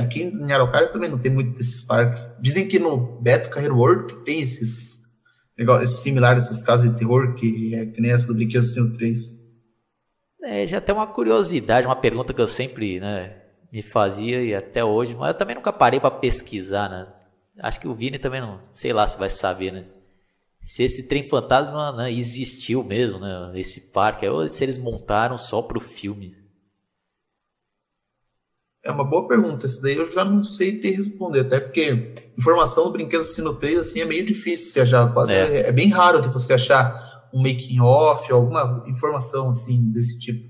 [0.00, 2.20] Aqui em Araucária também não tem muito desses parques.
[2.40, 5.02] Dizem que no Beto Carreiro World tem esses
[5.56, 9.37] negócios similares, essas casas de terror, que é que nem essa do Brinquedo Senhor 3.
[10.42, 13.36] É, já tem uma curiosidade, uma pergunta que eu sempre né,
[13.72, 17.06] me fazia e até hoje, mas eu também nunca parei para pesquisar, né?
[17.60, 19.82] Acho que o Vini também não, sei lá se vai saber, né?
[20.62, 23.52] Se esse trem fantasma né, existiu mesmo, né?
[23.54, 26.36] Esse parque, ou se eles montaram só pro filme.
[28.84, 29.66] É uma boa pergunta.
[29.66, 33.78] Isso daí eu já não sei te responder, até porque informação do Brinquedo Sino 3
[33.80, 35.12] assim, é meio difícil você achar.
[35.12, 35.62] Quase é.
[35.62, 40.48] É, é bem raro de você achar um making off, alguma informação assim desse tipo.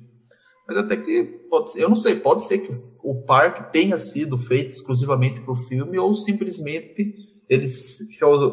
[0.67, 2.73] Mas até que pode ser, eu não sei, pode ser que
[3.03, 7.15] o parque tenha sido feito exclusivamente para o filme ou simplesmente
[7.49, 7.99] eles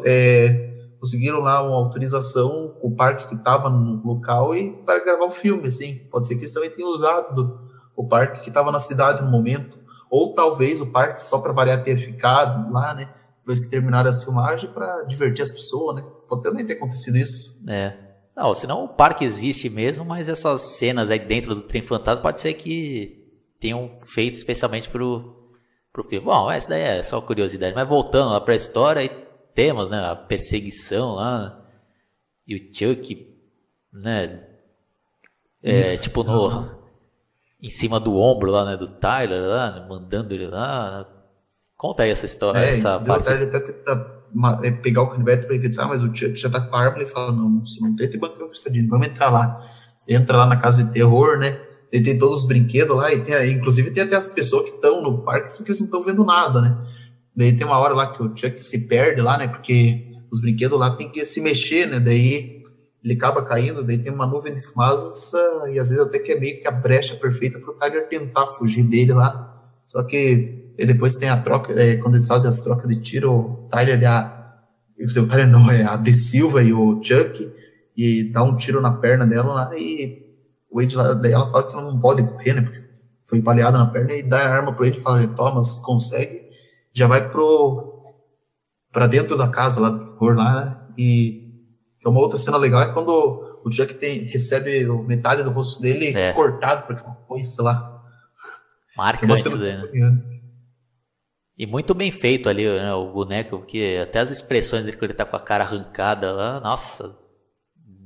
[0.06, 5.32] é, conseguiram lá uma autorização o parque que estava no local e para gravar o
[5.32, 5.96] filme, assim.
[6.10, 7.60] Pode ser que eles também tenham usado
[7.96, 9.78] o parque que estava na cidade no momento,
[10.10, 13.10] ou talvez o parque só para variar ter ficado lá, né?
[13.40, 16.04] Depois que terminaram as filmagens para divertir as pessoas, né?
[16.28, 17.60] Pode também ter acontecido isso.
[17.68, 18.05] É.
[18.36, 22.42] Não, senão o parque existe mesmo, mas essas cenas aí dentro do trem fantasma pode
[22.42, 23.24] ser que
[23.60, 25.54] tenham feito especialmente pro,
[25.94, 26.26] pro filme.
[26.26, 27.74] Bom, essa daí é só curiosidade.
[27.74, 29.10] Mas voltando lá pra história, aí
[29.54, 31.66] temos, né, a perseguição lá,
[32.46, 33.34] e o Chuck,
[33.94, 34.44] né,
[35.64, 36.70] é, tipo no,
[37.62, 41.00] em cima do ombro lá, né, do Tyler lá, mandando ele lá.
[41.00, 41.06] Né?
[41.78, 43.30] Conta aí essa história, é, essa parte.
[43.32, 44.15] Ele até tenta
[44.64, 47.06] é, pegar o canivete para evitar, mas o Chuck já tá com a arma e
[47.06, 49.60] fala, não, você não tenta bancar o Cristadinho, vamos entrar lá.
[50.08, 51.60] Entra lá na casa de terror, né,
[51.92, 55.02] ele tem todos os brinquedos lá, e tem, inclusive tem até as pessoas que estão
[55.02, 56.78] no parque, só que eles não estão vendo nada, né.
[57.36, 60.80] Daí tem uma hora lá que o Chuck se perde lá, né, porque os brinquedos
[60.80, 62.56] lá tem que se mexer, né, daí
[63.04, 65.38] ele acaba caindo, daí tem uma nuvem de fumaça
[65.72, 68.48] e às vezes até que é meio que a brecha perfeita para o Tyler tentar
[68.48, 69.64] fugir dele lá.
[69.86, 73.68] Só que depois tem a troca, é, quando eles fazem as trocas de tiro, o
[73.70, 74.32] Tyler e a.
[75.00, 77.52] O Tyler não, é a De Silva e o Chuck,
[77.96, 80.26] e dá um tiro na perna dela lá e
[80.70, 82.62] o Wade lá, daí ela fala que ela não pode correr, né?
[82.62, 82.84] Porque
[83.28, 86.50] foi baleada na perna e dá a arma pro Wade e fala, toma, consegue,
[86.94, 88.14] já vai pro.
[88.92, 90.78] pra dentro da casa lá do lá, né?
[90.98, 91.46] E
[92.06, 96.16] é uma outra cena legal é quando o Chuck tem, recebe metade do rosto dele
[96.16, 96.34] é.
[96.34, 98.04] cortado, porque foi, sei lá.
[98.96, 100.22] Marcante isso daí, né?
[101.58, 105.14] E muito bem feito ali, né, o boneco, porque até as expressões dele, quando ele
[105.14, 107.18] tá com a cara arrancada lá, nossa,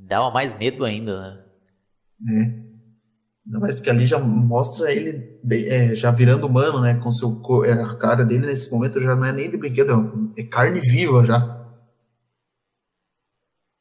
[0.06, 1.44] dava mais medo ainda, né?
[2.28, 2.42] É.
[3.46, 6.94] Ainda mais porque ali já mostra ele é, já virando humano, né?
[6.94, 10.44] Com seu, é, a cara dele nesse momento já não é nem de brinquedo, é
[10.44, 11.60] carne viva já.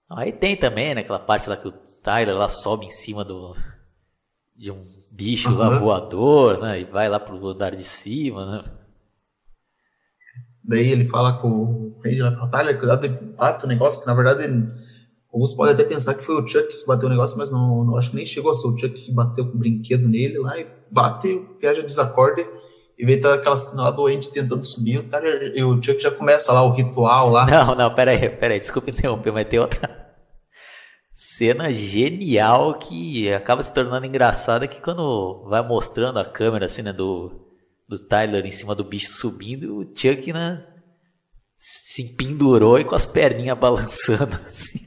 [0.09, 3.55] Aí tem também, né, aquela parte lá que o Tyler lá sobe em cima do
[4.55, 5.57] de um bicho uhum.
[5.57, 8.78] lá voador, né, e vai lá pro andar de cima, né.
[10.63, 14.07] Daí ele fala com o Randy lá, fala, Tyler, cuidado de bate o negócio, que
[14.07, 14.43] na verdade
[15.31, 17.97] alguns podem até pensar que foi o Chuck que bateu o negócio, mas não, não
[17.97, 20.59] acho que nem chegou a ser o Chuck que bateu com o brinquedo nele lá
[20.59, 22.41] e bate e o Piaget desacorda
[22.97, 26.01] e vem toda aquela cena lá do Andy tentando subir, o, cara, e o Chuck
[26.01, 27.45] já começa lá o ritual lá.
[27.49, 29.99] Não, não, pera aí, pera aí, desculpa interromper, mas tem outra
[31.13, 36.93] cena genial que acaba se tornando engraçada que quando vai mostrando a câmera assim, né,
[36.93, 37.48] do,
[37.89, 40.63] do Tyler em cima do bicho subindo, o Chuck, né,
[41.57, 44.85] se pendurou e com as perninhas balançando assim.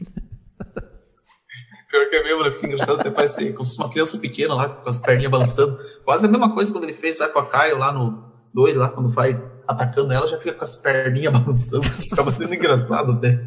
[1.91, 2.51] Pior que é mesmo, né?
[2.53, 5.79] Fica engraçado até parece como se uma criança pequena lá, com as perninhas balançando.
[6.05, 8.89] Quase a mesma coisa quando ele fez lá com a Caio lá no 2, lá,
[8.89, 9.33] quando vai
[9.69, 11.85] atacando ela, já fica com as perninhas balançando.
[12.11, 13.39] Acaba sendo engraçado até.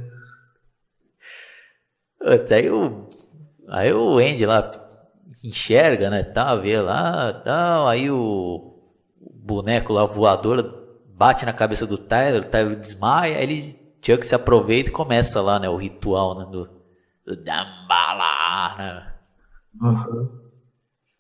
[2.51, 3.09] Aí o,
[3.69, 4.69] aí o Andy lá
[5.43, 6.23] enxerga, né?
[6.23, 7.87] Tá, vê lá, tal.
[7.87, 8.74] Aí o, o
[9.45, 14.35] boneco lá voador bate na cabeça do Tyler, o Tyler desmaia, aí ele Chuck se
[14.35, 15.67] aproveita e começa lá, né?
[15.69, 16.69] O ritual né, do
[17.25, 19.13] do Dambala, né?
[19.81, 20.45] Uhum.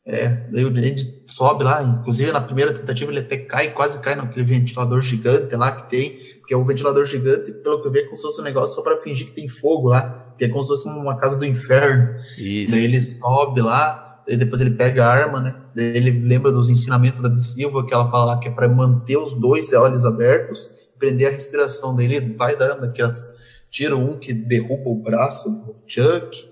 [0.07, 4.15] É, daí o Andy sobe lá, inclusive na primeira tentativa ele até cai, quase cai
[4.15, 7.99] naquele ventilador gigante lá que tem, porque é um ventilador gigante, pelo que eu vi,
[7.99, 10.49] é como se fosse um negócio só para fingir que tem fogo lá, que é
[10.49, 12.19] como se fosse uma casa do inferno.
[12.37, 12.71] Isso.
[12.71, 15.55] Daí ele sobe lá, e depois ele pega a arma, né?
[15.75, 19.33] Ele lembra dos ensinamentos da Silva, que ela fala lá que é para manter os
[19.33, 23.27] dois olhos abertos, prender a respiração dele, vai dando aquelas
[23.75, 26.49] tira um que derruba o braço do Chuck.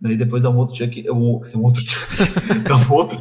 [0.00, 2.16] Daí depois é um outro Chuck, é um, assim, um outro Chuck,
[2.66, 3.18] é um outro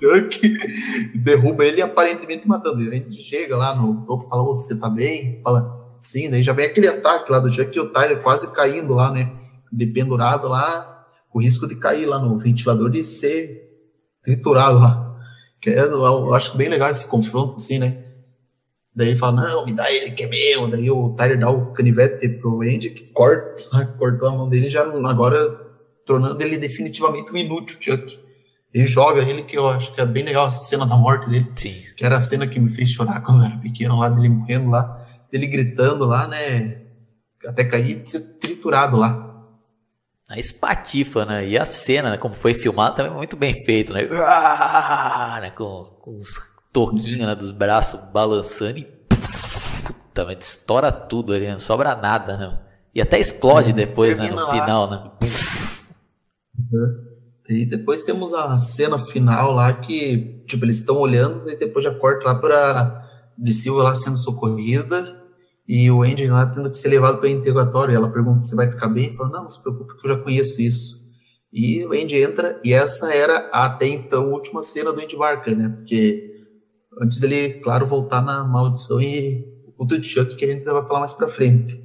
[0.00, 2.90] Chuck, derruba ele aparentemente matando ele.
[2.90, 5.40] A gente chega lá no topo fala, você tá bem?
[5.42, 8.94] Fala, sim, daí já vem aquele ataque lá do Chuck e o Tyler quase caindo
[8.94, 9.32] lá, né?
[9.72, 10.97] Dependurado lá,
[11.38, 13.62] o risco de cair lá no ventilador de ser
[14.22, 15.16] triturado lá.
[15.60, 18.04] Que é, eu acho bem legal esse confronto, assim, né?
[18.94, 20.68] Daí ele fala, não, me dá ele que é meu.
[20.68, 24.82] Daí o Tyler dá o canivete pro Andy, que corta, cortou a mão dele já
[24.82, 25.38] agora
[26.04, 28.18] tornando ele definitivamente um inútil, Chuck.
[28.74, 31.50] Ele joga ele, que eu acho que é bem legal essa cena da morte dele.
[31.54, 31.76] Sim.
[31.96, 34.70] Que era a cena que me fez chorar quando eu era pequeno, lá dele morrendo
[34.70, 36.82] lá, dele gritando lá, né?
[37.46, 39.27] Até cair de ser triturado lá.
[40.28, 41.48] A espatifa, né?
[41.48, 44.06] E a cena, né, como foi filmado, também muito bem feito, né?
[44.12, 45.50] Ah, né?
[45.50, 46.38] Com, com os
[46.72, 48.84] toquinhos né, dos braços balançando e
[50.18, 52.58] puta, mas estoura tudo ali, não sobra nada, né?
[52.94, 54.28] E até explode depois, né?
[54.28, 54.50] No lá.
[54.50, 55.10] final, né?
[56.58, 57.08] Uhum.
[57.48, 61.94] E depois temos a cena final lá que, tipo, eles estão olhando e depois já
[61.94, 63.08] corta lá para
[63.38, 65.17] de Silva lá sendo socorrida
[65.68, 67.92] e o Andy lá tendo que ser levado para interrogatório.
[67.92, 69.14] E ela pergunta se vai ficar bem.
[69.14, 71.06] Fala, não, não se preocupe que eu já conheço isso.
[71.52, 75.56] E o Andy entra e essa era até então a última cena do Andy Barker,
[75.56, 75.68] né?
[75.68, 76.32] Porque
[77.02, 79.44] antes dele, claro, voltar na maldição e
[79.76, 81.78] o do Chuck que a gente vai falar mais para frente.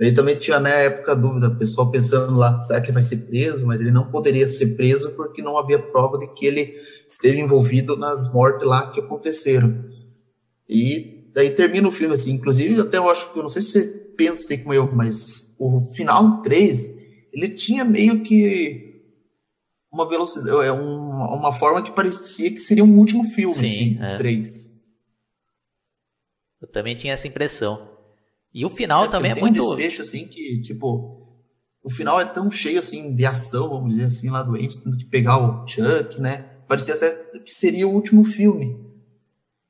[0.00, 3.02] Ele também tinha na né, época dúvida, o pessoal pensando lá, será que ele vai
[3.02, 3.66] ser preso?
[3.66, 6.74] Mas ele não poderia ser preso porque não havia prova de que ele
[7.08, 9.84] esteve envolvido nas mortes lá que aconteceram.
[10.68, 13.70] E daí termina o filme assim, inclusive até eu acho que, eu não sei se
[13.70, 13.86] você
[14.16, 16.96] pensa assim como eu, mas o final do 3,
[17.32, 19.04] ele tinha meio que
[19.92, 23.98] uma velocidade, é uma, uma forma que parecia que seria um último filme, Sim, assim,
[24.00, 24.16] é.
[24.16, 24.78] 3.
[26.60, 27.88] Eu também tinha essa impressão.
[28.52, 29.62] E o final é, também é muito.
[29.62, 31.24] Um desfecho, assim, que, tipo.
[31.84, 35.06] O final é tão cheio, assim, de ação, vamos dizer assim, lá doente, tendo que
[35.06, 36.42] pegar o Chuck, né?
[36.66, 36.96] Parecia
[37.44, 38.76] que seria o último filme.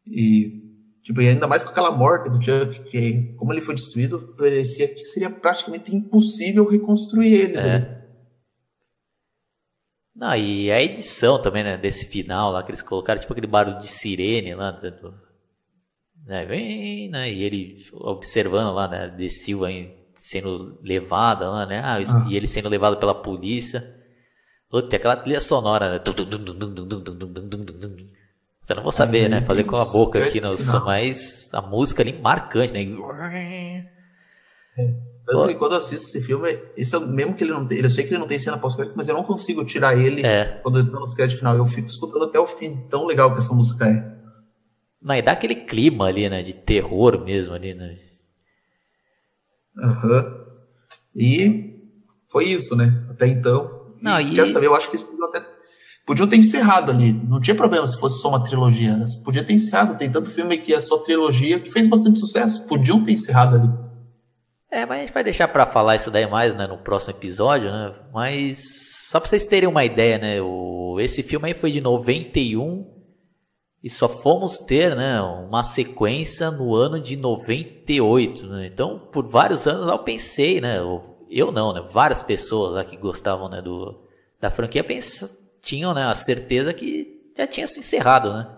[0.07, 0.58] E.
[1.09, 4.87] Tipo, e ainda mais com aquela morte do Chuck, que como ele foi destruído, parecia
[4.87, 7.55] que seria praticamente impossível reconstruir ele.
[7.55, 7.63] Né?
[7.67, 7.79] É.
[7.79, 8.05] Né?
[10.15, 13.79] Não, e a edição também, né, desse final lá, que eles colocaram, tipo aquele barulho
[13.79, 15.15] de sirene lá, do,
[16.27, 19.69] né, vem, né, e ele observando lá, né, de Silva
[20.13, 22.27] sendo levada lá, né, ah, ah.
[22.29, 23.97] e ele sendo levado pela polícia.
[24.69, 26.03] Puta, aquela trilha sonora, né?
[28.69, 29.41] Eu não vou saber, é, né?
[29.41, 32.83] Fazer com a boca aqui no som, mas a música ali marcante, né?
[34.79, 35.09] É.
[35.27, 37.91] Tanto que quando eu assisto esse filme, esse é mesmo que ele não tem, eu
[37.91, 40.61] sei que ele não tem cena pós-crédito, mas eu não consigo tirar ele é.
[40.63, 41.57] quando ele tá nos créditos final.
[41.57, 44.19] Eu fico escutando até o fim, tão legal que essa música é.
[45.01, 46.43] Não, e dá aquele clima ali, né?
[46.43, 47.97] De terror mesmo ali, né?
[49.79, 50.13] Aham.
[50.13, 50.49] Uhum.
[51.15, 51.79] E
[52.29, 53.07] foi isso, né?
[53.11, 53.95] Até então.
[54.01, 54.35] Não, e...
[54.35, 54.67] Quer saber?
[54.67, 55.58] Eu acho que podiam até.
[56.09, 57.13] Podiam ter encerrado ali.
[57.13, 58.93] Não tinha problema se fosse só uma trilogia.
[58.93, 59.99] Eles podiam ter encerrado.
[59.99, 62.67] Tem tanto filme que é só trilogia que fez bastante sucesso.
[62.67, 63.69] Podiam ter encerrado ali.
[64.71, 67.71] É, mas a gente vai deixar para falar isso daí mais, né, no próximo episódio,
[67.71, 67.95] né?
[68.11, 72.87] Mas só para vocês terem uma ideia, né, o esse filme aí foi de 91
[73.85, 78.47] e só fomos ter né, uma sequência no ano de 98.
[78.47, 78.67] Né?
[78.73, 80.79] Então, por vários anos eu pensei, né?
[81.31, 81.87] Eu não, né?
[81.91, 84.09] Várias pessoas lá que gostavam né, do,
[84.41, 85.33] da franquia pens
[85.63, 88.49] tinham né, a certeza que já tinha se encerrado, né?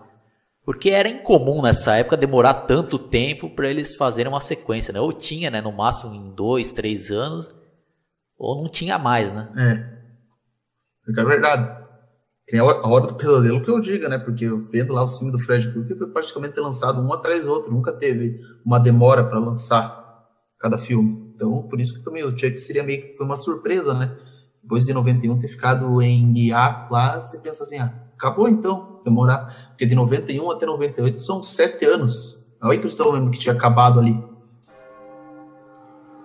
[0.63, 4.99] Porque era incomum nessa época demorar tanto tempo para eles fazerem uma sequência, né?
[4.99, 7.49] Ou tinha, né, no máximo em dois, três anos,
[8.37, 9.49] ou não tinha mais, né?
[9.57, 10.01] É.
[11.19, 11.89] É verdade.
[12.53, 14.17] É a hora do pesadelo que eu diga, né?
[14.17, 17.71] Porque vendo lá o filme do Fred Krueger foi praticamente lançado um atrás do outro,
[17.71, 20.27] nunca teve uma demora para lançar
[20.59, 21.31] cada filme.
[21.33, 24.15] Então, por isso que também o Chuck seria meio que foi uma surpresa, né?
[24.61, 29.69] Depois de 91 ter ficado em hiato lá, você pensa assim, ah, acabou então, demorar.
[29.69, 32.39] Porque de 91 até 98 são sete anos.
[32.61, 34.23] Olha a impressão mesmo que tinha acabado ali.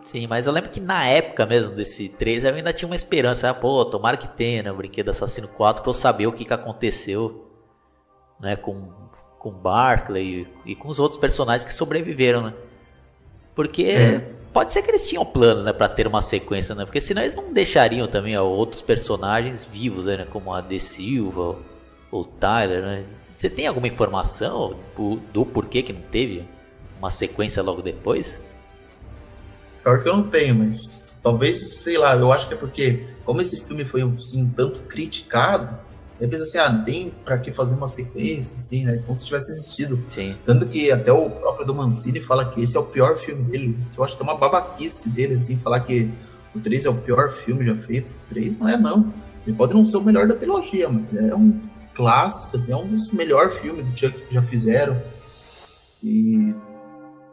[0.05, 3.51] Sim, mas eu lembro que na época mesmo desse 3 eu ainda tinha uma esperança.
[3.51, 4.71] Ah, pô, tomara que tenha, né?
[4.71, 7.51] O Brinquedo Assassino 4 pra eu saber o que, que aconteceu,
[8.39, 8.55] né?
[8.55, 8.89] Com,
[9.39, 12.55] com Barclay e, e com os outros personagens que sobreviveram, né?
[13.55, 14.31] Porque é.
[14.57, 15.73] Pode ser que eles tinham planos, né?
[15.75, 16.87] Pra ter uma sequência, né?
[16.87, 20.27] Porque senão eles não deixariam também ó, outros personagens vivos, né?
[20.31, 21.59] Como a De Silva
[22.11, 23.05] ou o Tyler, né?
[23.37, 26.49] Você tem alguma informação do, do porquê que não teve
[26.99, 28.41] uma sequência logo depois?
[29.83, 33.43] Pior que eu não tenho, mas talvez, sei lá, eu acho que é porque, como
[33.43, 35.79] esse filme foi assim, tanto criticado,
[36.21, 39.03] eu penso assim, ah, tem pra que fazer uma sequência, assim, né?
[39.05, 40.03] Como se tivesse existido.
[40.09, 40.37] Sim.
[40.45, 43.79] Tanto que até o próprio do Mancini fala que esse é o pior filme dele.
[43.97, 46.11] Eu acho que é uma babaquice dele, assim, falar que
[46.55, 48.13] o 3 é o pior filme já feito.
[48.13, 49.13] O 3 não é, não.
[49.47, 51.59] Ele pode não ser o melhor da trilogia, mas é um
[51.95, 55.01] clássico, assim, é um dos melhores filmes do Chuck que já fizeram.
[56.03, 56.55] E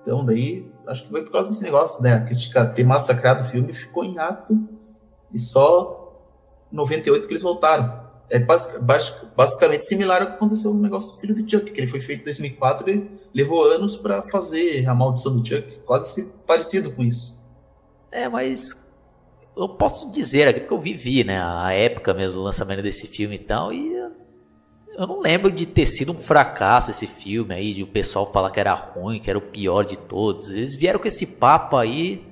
[0.01, 2.13] então daí acho que foi por causa desse negócio, né?
[2.13, 4.57] A crítica ter massacrado o filme ficou em ato
[5.33, 6.21] e só
[6.71, 8.02] em 98 que eles voltaram.
[8.29, 11.99] É basicamente similar ao que aconteceu no negócio do filho do Chuck, que ele foi
[11.99, 17.03] feito em 2004 e levou anos para fazer a maldição do Chuck, quase parecido com
[17.03, 17.39] isso.
[18.11, 18.81] É, mas
[19.55, 23.35] eu posso dizer aqui porque eu vivi, né, a época mesmo do lançamento desse filme
[23.35, 23.93] e tal, e
[24.95, 28.51] eu não lembro de ter sido um fracasso esse filme aí, de o pessoal falar
[28.51, 30.49] que era ruim, que era o pior de todos.
[30.49, 32.23] Eles vieram com esse papo aí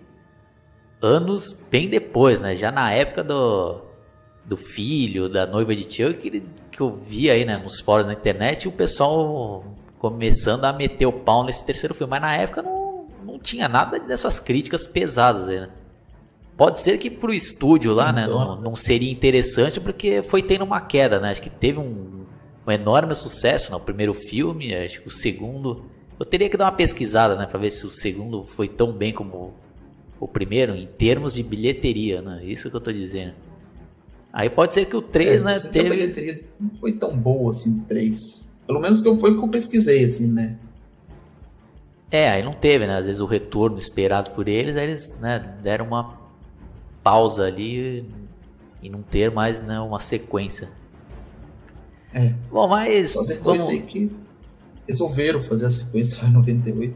[1.02, 2.56] anos bem depois, né?
[2.56, 3.82] Já na época do,
[4.52, 8.12] do filho, da noiva de Chuck, que, que eu vi aí né, nos fóruns na
[8.12, 9.64] internet, o pessoal
[9.98, 12.12] começando a meter o pau nesse terceiro filme.
[12.12, 15.70] Mas na época não, não tinha nada dessas críticas pesadas aí, né?
[16.58, 20.82] Pode ser que pro estúdio lá, né, não, não seria interessante porque foi tendo uma
[20.82, 21.32] queda, né?
[21.32, 22.26] Acho que teve um,
[22.68, 25.86] um enorme sucesso no né, primeiro filme, acho que o segundo.
[26.20, 29.14] Eu teria que dar uma pesquisada, né, para ver se o segundo foi tão bem
[29.14, 29.54] como
[30.20, 32.42] o primeiro em termos de bilheteria, né?
[32.44, 33.34] Isso que eu tô dizendo.
[34.34, 37.52] Aí pode ser que o 3, é, né, teve a bilheteria não foi tão boa
[37.52, 38.50] assim de 3.
[38.66, 40.58] Pelo menos que foi o que eu pesquisei assim, né?
[42.10, 42.98] É, aí não teve, né?
[42.98, 46.18] Às vezes o retorno esperado por eles, aí eles, né, deram uma
[47.04, 48.06] pausa ali
[48.82, 50.70] e não ter mais né, uma sequência.
[52.14, 52.34] É.
[52.50, 53.12] Bom, mas.
[53.12, 53.74] Só depois vamos...
[53.74, 54.12] aí que
[54.88, 56.96] resolveram fazer a sequência em 98.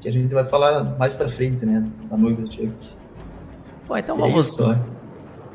[0.00, 1.86] Que a gente vai falar mais pra frente, né?
[2.10, 2.72] Da noiva do Chuck.
[3.86, 4.48] Bom, então é vamos.
[4.48, 4.82] Isso, né?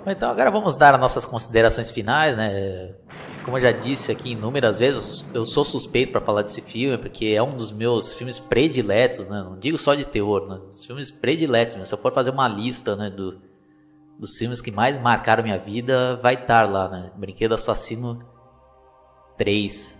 [0.08, 2.93] Então agora vamos dar as nossas considerações finais, né?
[3.43, 7.28] Como eu já disse aqui inúmeras vezes, eu sou suspeito para falar desse filme, porque
[7.28, 9.43] é um dos meus filmes prediletos, né?
[9.43, 10.60] Não digo só de terror, né?
[10.86, 11.76] Filmes prediletos?
[11.88, 13.39] Se eu for fazer uma lista, né, do,
[14.20, 17.12] dos filmes que mais marcaram minha vida, vai estar lá, né?
[17.16, 18.24] Brinquedo Assassino
[19.38, 19.99] 3.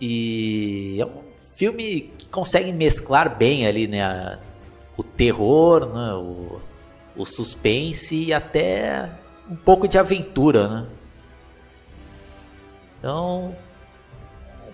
[0.00, 1.22] E é um
[1.54, 4.38] filme que consegue mesclar bem ali, né?
[4.96, 6.14] O terror, né?
[6.14, 6.60] O,
[7.16, 9.10] o suspense e até
[9.50, 10.86] um pouco de aventura, né?
[12.98, 13.54] Então,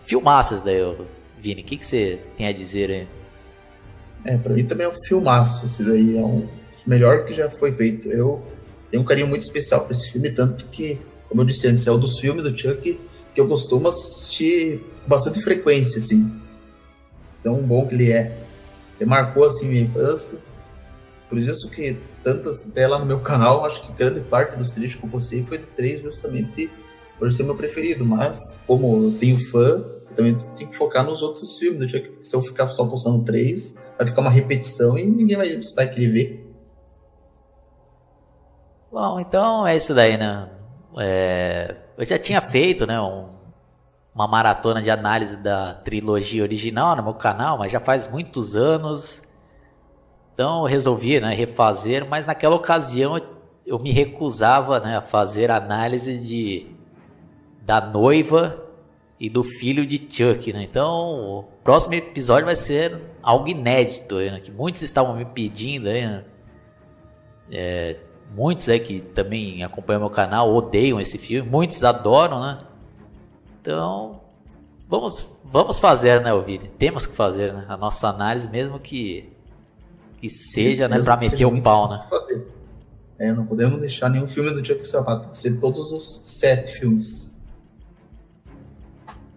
[0.00, 0.80] filmaços daí,
[1.38, 1.62] Vini.
[1.62, 3.08] O que, que você tem a dizer aí?
[4.24, 5.66] É, pra mim também é um filmaço.
[5.66, 8.08] Esse daí é um dos melhores que já foi feito.
[8.08, 8.42] Eu
[8.90, 11.92] tenho um carinho muito especial por esse filme, tanto que, como eu disse antes, é
[11.92, 13.00] um dos filmes do Chuck
[13.34, 16.30] que eu costumo assistir com bastante frequência, assim.
[17.42, 18.38] Tão bom que ele é.
[19.00, 20.38] Ele marcou, assim, minha infância.
[21.28, 24.98] Por isso que, tanto até lá no meu canal, acho que grande parte dos trechos
[24.98, 26.70] que eu postei foi de três justamente
[27.18, 31.22] por ser meu preferido, mas como eu tenho fã, eu também tenho que focar nos
[31.22, 31.90] outros filmes.
[32.22, 36.08] Se eu ficar só postando três, vai ficar uma repetição e ninguém vai, vai querer
[36.08, 36.54] ver.
[38.90, 40.50] Bom, então é isso daí, né?
[40.98, 43.28] É, eu já tinha feito, né, um,
[44.14, 49.22] uma maratona de análise da trilogia original no meu canal, mas já faz muitos anos.
[50.34, 53.20] Então eu resolvi, né, refazer, mas naquela ocasião
[53.66, 56.66] eu me recusava, né, a fazer análise de
[57.64, 58.62] da noiva
[59.20, 60.64] e do filho de Chuck, né?
[60.64, 64.40] Então, o próximo episódio vai ser algo inédito, né?
[64.40, 66.24] Que muitos estavam me pedindo né?
[67.48, 67.98] É,
[68.34, 72.58] muitos que também acompanham meu canal odeiam esse filme, muitos adoram, né?
[73.60, 74.20] Então,
[74.88, 76.60] vamos, vamos fazer, né, Ouvir?
[76.76, 77.64] Temos que fazer né?
[77.68, 79.32] a nossa análise, mesmo que,
[80.22, 82.06] que seja, Isso, né, para meter o pau, né?
[83.18, 87.36] É, não podemos deixar nenhum filme do Chuck Sabato, tem ser todos os sete filmes.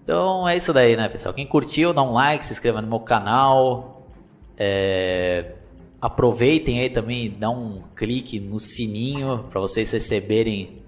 [0.04, 1.34] Então é isso daí, né, pessoal?
[1.34, 4.08] Quem curtiu, dá um like, se inscreva no meu canal.
[4.56, 5.54] É...
[6.00, 10.84] Aproveitem aí também, dá um clique no sininho para vocês receberem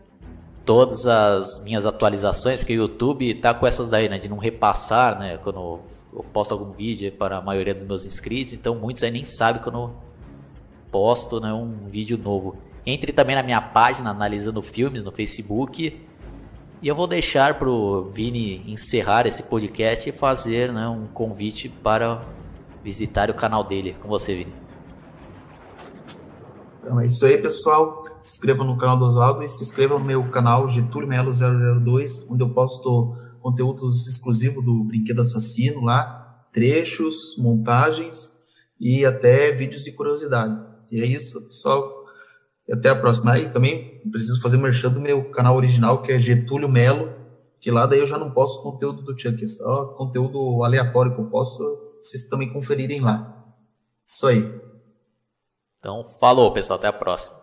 [0.64, 5.18] todas as minhas atualizações, porque o YouTube tá com essas daí, né, de não repassar,
[5.18, 5.80] né, quando
[6.14, 9.62] eu posto algum vídeo para a maioria dos meus inscritos, então muitos aí nem sabem
[9.62, 9.95] quando eu
[10.91, 12.58] posto, né, um vídeo novo.
[12.86, 16.08] Entre também na minha página analisando filmes no Facebook
[16.82, 21.68] e eu vou deixar para o Vini encerrar esse podcast e fazer né, um convite
[21.68, 22.22] para
[22.84, 23.95] visitar o canal dele.
[24.01, 24.53] Com você, Vini.
[26.80, 28.03] Então é isso aí, pessoal.
[28.22, 32.28] Se inscreva no canal do Oswaldo e se inscreva no meu canal Getúlio Melo 002,
[32.30, 33.18] onde eu posto
[33.48, 38.34] conteúdos exclusivos do Brinquedo Assassino lá, trechos, montagens
[38.78, 40.54] e até vídeos de curiosidade.
[40.91, 42.04] E é isso, pessoal.
[42.68, 43.32] E até a próxima.
[43.32, 47.16] Aí também preciso fazer merchan do meu canal original, que é Getúlio Melo,
[47.62, 51.22] que lá daí eu já não posto conteúdo do Chuck, é só conteúdo aleatório que
[51.22, 51.64] eu posso,
[52.02, 53.45] vocês também conferirem lá.
[54.06, 54.62] Isso aí.
[55.80, 56.78] Então, falou, pessoal.
[56.80, 57.36] Até a próxima.